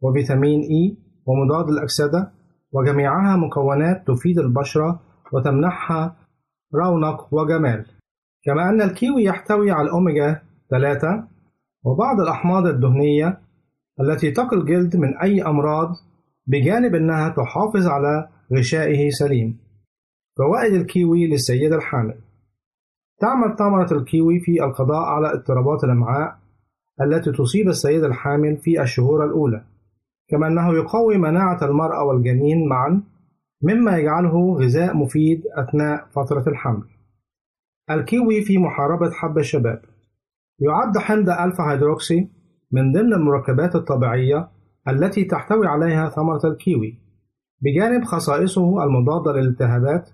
وفيتامين 0.02 0.60
إي 0.60 0.98
ومضاد 1.26 1.70
الأكسدة 1.70 2.32
وجميعها 2.72 3.38
مكونات 3.38 4.08
تفيد 4.08 4.40
البشرة 4.40 5.00
وتمنحها 5.34 6.16
رونق 6.76 7.34
وجمال 7.34 7.86
كما 8.44 8.70
أن 8.70 8.82
الكيوي 8.82 9.24
يحتوي 9.24 9.72
على 9.72 9.88
الأوميجا 9.88 10.42
3 10.70 11.28
وبعض 11.88 12.22
الأحماض 12.22 12.68
الدهنية 12.68 13.40
التي 14.00 14.32
تقي 14.32 14.58
الجلد 14.58 14.96
من 14.96 15.18
أي 15.18 15.42
أمراض 15.42 15.90
بجانب 16.48 16.96
أنها 16.96 17.30
تحافظ 17.30 17.88
على 17.88 18.30
غشائه 18.54 19.10
سليم. 19.10 19.60
فوائد 20.38 20.74
الكيوي 20.74 21.28
للسيدة 21.28 21.76
الحامل. 21.76 22.16
تعمل 23.20 23.56
ثمرة 23.58 23.94
الكيوي 23.94 24.40
في 24.40 24.64
القضاء 24.64 25.04
على 25.04 25.34
اضطرابات 25.34 25.84
الأمعاء 25.84 26.38
التي 27.02 27.32
تصيب 27.32 27.68
السيدة 27.68 28.08
الحامل 28.08 28.58
في 28.58 28.82
الشهور 28.82 29.26
الأولى. 29.26 29.64
كما 30.30 30.48
أنه 30.48 30.74
يقوي 30.74 31.18
مناعة 31.18 31.60
المرأة 31.64 32.04
والجنين 32.04 32.68
معا 32.68 33.02
مما 33.62 33.98
يجعله 33.98 34.58
غذاء 34.60 34.98
مفيد 34.98 35.44
أثناء 35.58 36.08
فترة 36.16 36.44
الحمل. 36.48 36.84
الكيوي 37.92 38.42
في 38.42 38.58
محاربة 38.58 39.12
حب 39.12 39.38
الشباب. 39.38 39.82
يعد 40.60 40.98
حمض 40.98 41.30
ألفا 41.30 41.72
هيدروكسي 41.72 42.30
من 42.72 42.92
ضمن 42.92 43.14
المركبات 43.14 43.76
الطبيعية 43.76 44.50
التي 44.88 45.24
تحتوي 45.24 45.68
عليها 45.68 46.10
ثمرة 46.10 46.42
الكيوي 46.46 47.00
بجانب 47.62 48.04
خصائصه 48.04 48.84
المضادة 48.84 49.32
للالتهابات 49.32 50.10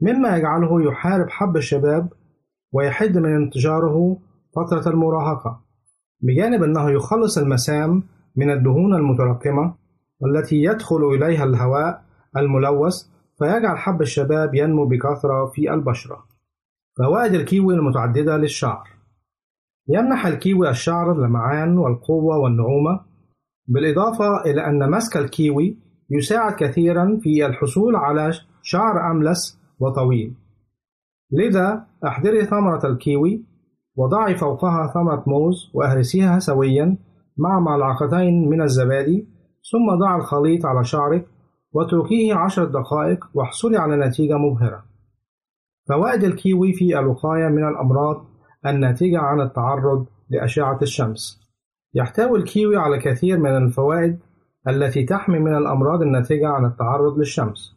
مما 0.00 0.36
يجعله 0.36 0.82
يحارب 0.82 1.30
حب 1.30 1.56
الشباب 1.56 2.12
ويحد 2.72 3.18
من 3.18 3.34
انتشاره 3.34 4.18
فترة 4.56 4.92
المراهقة 4.92 5.60
بجانب 6.20 6.62
أنه 6.62 6.90
يخلص 6.90 7.38
المسام 7.38 8.02
من 8.36 8.50
الدهون 8.50 8.94
المتراكمة 8.94 9.74
والتي 10.20 10.56
يدخل 10.56 11.04
إليها 11.04 11.44
الهواء 11.44 12.02
الملوث 12.36 13.02
فيجعل 13.38 13.78
حب 13.78 14.02
الشباب 14.02 14.54
ينمو 14.54 14.86
بكثرة 14.86 15.46
في 15.46 15.74
البشرة. 15.74 16.24
فوائد 16.98 17.34
الكيوي 17.34 17.74
المتعددة 17.74 18.36
للشعر 18.36 18.88
يمنح 19.88 20.26
الكيوي 20.26 20.70
الشعر 20.70 21.12
اللمعان 21.12 21.78
والقوة 21.78 22.36
والنعومة 22.36 23.00
بالإضافة 23.66 24.40
إلى 24.46 24.66
أن 24.66 24.90
مسك 24.90 25.16
الكيوي 25.16 25.76
يساعد 26.10 26.52
كثيرا 26.52 27.18
في 27.22 27.46
الحصول 27.46 27.96
على 27.96 28.32
شعر 28.62 29.10
أملس 29.10 29.60
وطويل. 29.80 30.34
لذا 31.32 31.86
أحضري 32.06 32.44
ثمرة 32.44 32.86
الكيوي 32.86 33.44
وضعي 33.96 34.34
فوقها 34.34 34.92
ثمرة 34.94 35.24
موز 35.26 35.70
وأهرسيها 35.74 36.38
سويا 36.38 36.96
مع 37.38 37.60
ملعقتين 37.60 38.48
من 38.48 38.62
الزبادي 38.62 39.28
ثم 39.72 39.98
ضع 39.98 40.16
الخليط 40.16 40.66
على 40.66 40.84
شعرك 40.84 41.26
واتركيه 41.72 42.34
عشر 42.34 42.64
دقائق 42.64 43.24
واحصلي 43.34 43.76
على 43.76 43.96
نتيجة 43.96 44.36
مبهرة. 44.38 44.84
فوائد 45.88 46.24
الكيوي 46.24 46.72
في 46.72 46.98
الوقاية 46.98 47.48
من 47.48 47.68
الأمراض 47.68 48.31
الناتجة 48.66 49.18
عن 49.18 49.40
التعرض 49.40 50.06
لأشعة 50.30 50.78
الشمس. 50.82 51.40
يحتوي 51.94 52.38
الكيوي 52.38 52.76
على 52.76 52.98
كثير 52.98 53.38
من 53.38 53.56
الفوائد 53.56 54.18
التي 54.68 55.04
تحمي 55.04 55.38
من 55.38 55.56
الأمراض 55.56 56.02
الناتجة 56.02 56.48
عن 56.48 56.64
التعرض 56.64 57.18
للشمس 57.18 57.76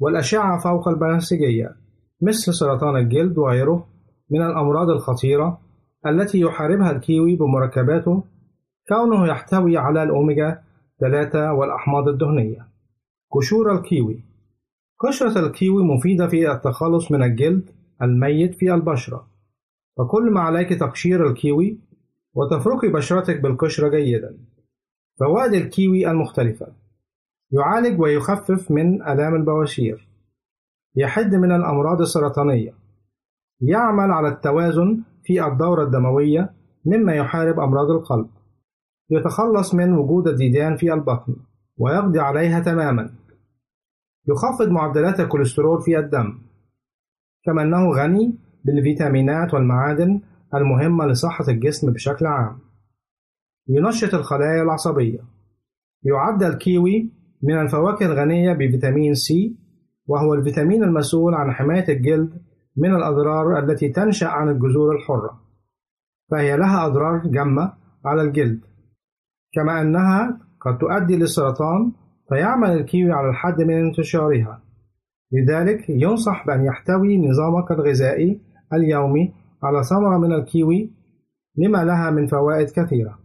والأشعة 0.00 0.58
فوق 0.58 0.88
البنفسجية 0.88 1.76
مثل 2.22 2.54
سرطان 2.54 2.96
الجلد 2.96 3.38
وغيره 3.38 3.86
من 4.30 4.42
الأمراض 4.42 4.90
الخطيرة 4.90 5.58
التي 6.06 6.40
يحاربها 6.40 6.90
الكيوي 6.90 7.36
بمركباته. 7.36 8.24
كونه 8.88 9.28
يحتوي 9.28 9.76
على 9.76 10.02
الأوميجا 10.02 10.62
3 11.00 11.52
والأحماض 11.52 12.08
الدهنية. 12.08 12.68
قشور 13.30 13.72
الكيوي. 13.72 14.24
قشرة 14.98 15.46
الكيوي 15.46 15.84
مفيدة 15.84 16.26
في 16.26 16.52
التخلص 16.52 17.12
من 17.12 17.22
الجلد 17.22 17.70
الميت 18.02 18.54
في 18.54 18.74
البشرة. 18.74 19.26
فكل 19.98 20.30
ما 20.30 20.40
عليك 20.40 20.68
تقشير 20.80 21.26
الكيوي 21.26 21.78
وتفركي 22.34 22.88
بشرتك 22.88 23.40
بالقشرة 23.40 23.88
جيدا. 23.88 24.38
فوائد 25.20 25.52
الكيوي 25.52 26.10
المختلفة. 26.10 26.66
يعالج 27.50 28.00
ويخفف 28.00 28.70
من 28.70 29.02
آلام 29.02 29.34
البواسير. 29.34 30.08
يحد 30.96 31.34
من 31.34 31.52
الأمراض 31.52 32.00
السرطانية. 32.00 32.74
يعمل 33.60 34.10
على 34.10 34.28
التوازن 34.28 35.02
في 35.24 35.46
الدورة 35.46 35.82
الدموية 35.82 36.52
مما 36.84 37.14
يحارب 37.14 37.60
أمراض 37.60 37.90
القلب. 37.90 38.28
يتخلص 39.10 39.74
من 39.74 39.92
وجود 39.92 40.28
الديدان 40.28 40.76
في 40.76 40.92
البطن 40.92 41.36
ويقضي 41.78 42.20
عليها 42.20 42.60
تماما. 42.60 43.10
يخفض 44.28 44.68
معدلات 44.68 45.20
الكوليسترول 45.20 45.82
في 45.82 45.98
الدم. 45.98 46.38
كما 47.44 47.62
أنه 47.62 47.90
غني 47.90 48.38
بالفيتامينات 48.66 49.54
والمعادن 49.54 50.20
المهمة 50.54 51.06
لصحة 51.06 51.44
الجسم 51.48 51.92
بشكل 51.92 52.26
عام. 52.26 52.58
ينشط 53.68 54.14
الخلايا 54.14 54.62
العصبية. 54.62 55.18
يعد 56.02 56.42
الكيوي 56.42 57.12
من 57.42 57.60
الفواكه 57.60 58.06
الغنية 58.06 58.52
بفيتامين 58.52 59.14
سي 59.14 59.56
وهو 60.06 60.34
الفيتامين 60.34 60.84
المسؤول 60.84 61.34
عن 61.34 61.52
حماية 61.52 61.88
الجلد 61.88 62.42
من 62.76 62.94
الأضرار 62.94 63.58
التي 63.58 63.88
تنشأ 63.88 64.26
عن 64.26 64.48
الجذور 64.48 64.96
الحرة. 64.96 65.40
فهي 66.30 66.56
لها 66.56 66.86
أضرار 66.86 67.26
جمة 67.26 67.72
على 68.04 68.22
الجلد. 68.22 68.60
كما 69.54 69.80
أنها 69.80 70.40
قد 70.60 70.78
تؤدي 70.78 71.16
للسرطان 71.16 71.92
فيعمل 72.28 72.70
الكيوي 72.70 73.12
على 73.12 73.28
الحد 73.28 73.62
من 73.62 73.74
انتشارها. 73.74 74.62
لذلك 75.32 75.90
ينصح 75.90 76.46
بأن 76.46 76.64
يحتوي 76.64 77.18
نظامك 77.18 77.70
الغذائي 77.70 78.45
اليومي 78.72 79.32
على 79.62 79.82
ثمرة 79.84 80.18
من 80.18 80.32
الكيوي 80.32 80.90
لما 81.56 81.84
لها 81.84 82.10
من 82.10 82.26
فوائد 82.26 82.70
كثيرة. 82.70 83.18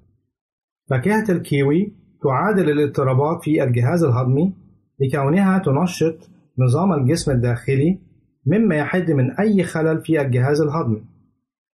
فاكهة 0.89 1.31
الكيوي 1.31 1.93
تعادل 2.23 2.69
الاضطرابات 2.69 3.43
في 3.43 3.63
الجهاز 3.63 4.03
الهضمي 4.03 4.53
لكونها 4.99 5.57
تنشط 5.57 6.29
نظام 6.59 6.93
الجسم 6.93 7.31
الداخلي 7.31 7.99
مما 8.45 8.75
يحد 8.75 9.11
من 9.11 9.31
أي 9.31 9.63
خلل 9.63 10.01
في 10.01 10.21
الجهاز 10.21 10.61
الهضمي. 10.61 11.03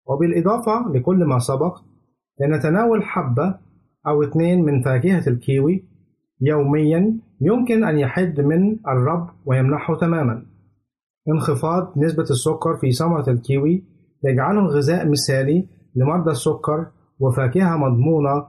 وبالإضافة 0.08 0.92
لكل 0.94 1.26
ما 1.26 1.40
سبق 1.40 1.78
لنتناول 2.42 3.04
حبة 3.04 3.58
أو 4.08 4.24
اثنين 4.24 4.66
من 4.66 4.82
فاكهة 4.82 5.30
الكيوي 5.30 5.84
يوميا 6.42 7.18
يمكن 7.42 7.84
أن 7.84 7.98
يحد 7.98 8.42
من 8.42 8.80
الرب 8.88 9.30
ويمنحه 9.46 9.96
تماما. 9.96 10.46
انخفاض 11.30 11.94
نسبة 11.98 12.24
السكر 12.24 12.78
في 12.82 12.92
ثمرة 12.92 13.30
الكيوي. 13.30 13.84
يجعله 14.24 14.62
غذاء 14.62 15.10
مثالي 15.10 15.68
لمرضى 15.96 16.32
السكر 16.32 16.88
وفاكهة 17.20 17.78
مضمونة 17.78 18.48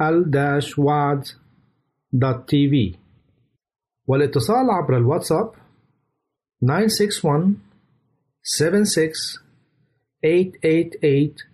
al-waad.tv 0.00 1.34
والاتصال 4.06 4.70
عبر 4.70 4.96
الواتساب 4.96 5.52
961 6.62 7.56
76 8.42 9.38
888 10.22 11.46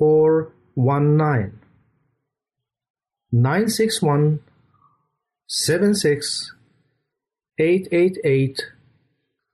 419 0.00 1.52
961 3.32 4.38
76 5.46 6.54
888 7.58 8.79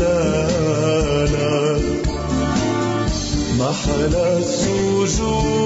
لنا 0.00 1.78
محل 3.58 4.14
السجود. 4.14 5.60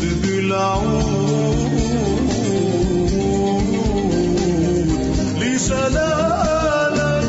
بلبل 0.00 0.52
عود 0.52 1.80
لجلالك 5.90 7.28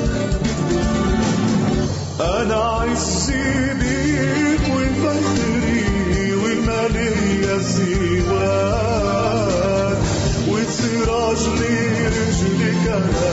أنا 2.21 2.55
عزي 2.55 3.73
بيك 3.73 4.61
وفخري 4.75 6.33
والمال 6.35 6.97
هي 6.97 7.55
الزيوات 7.55 8.81
وتسير 10.47 11.07
رجلي 11.07 12.07
رجلك 12.07 12.87
أنا. 12.87 13.30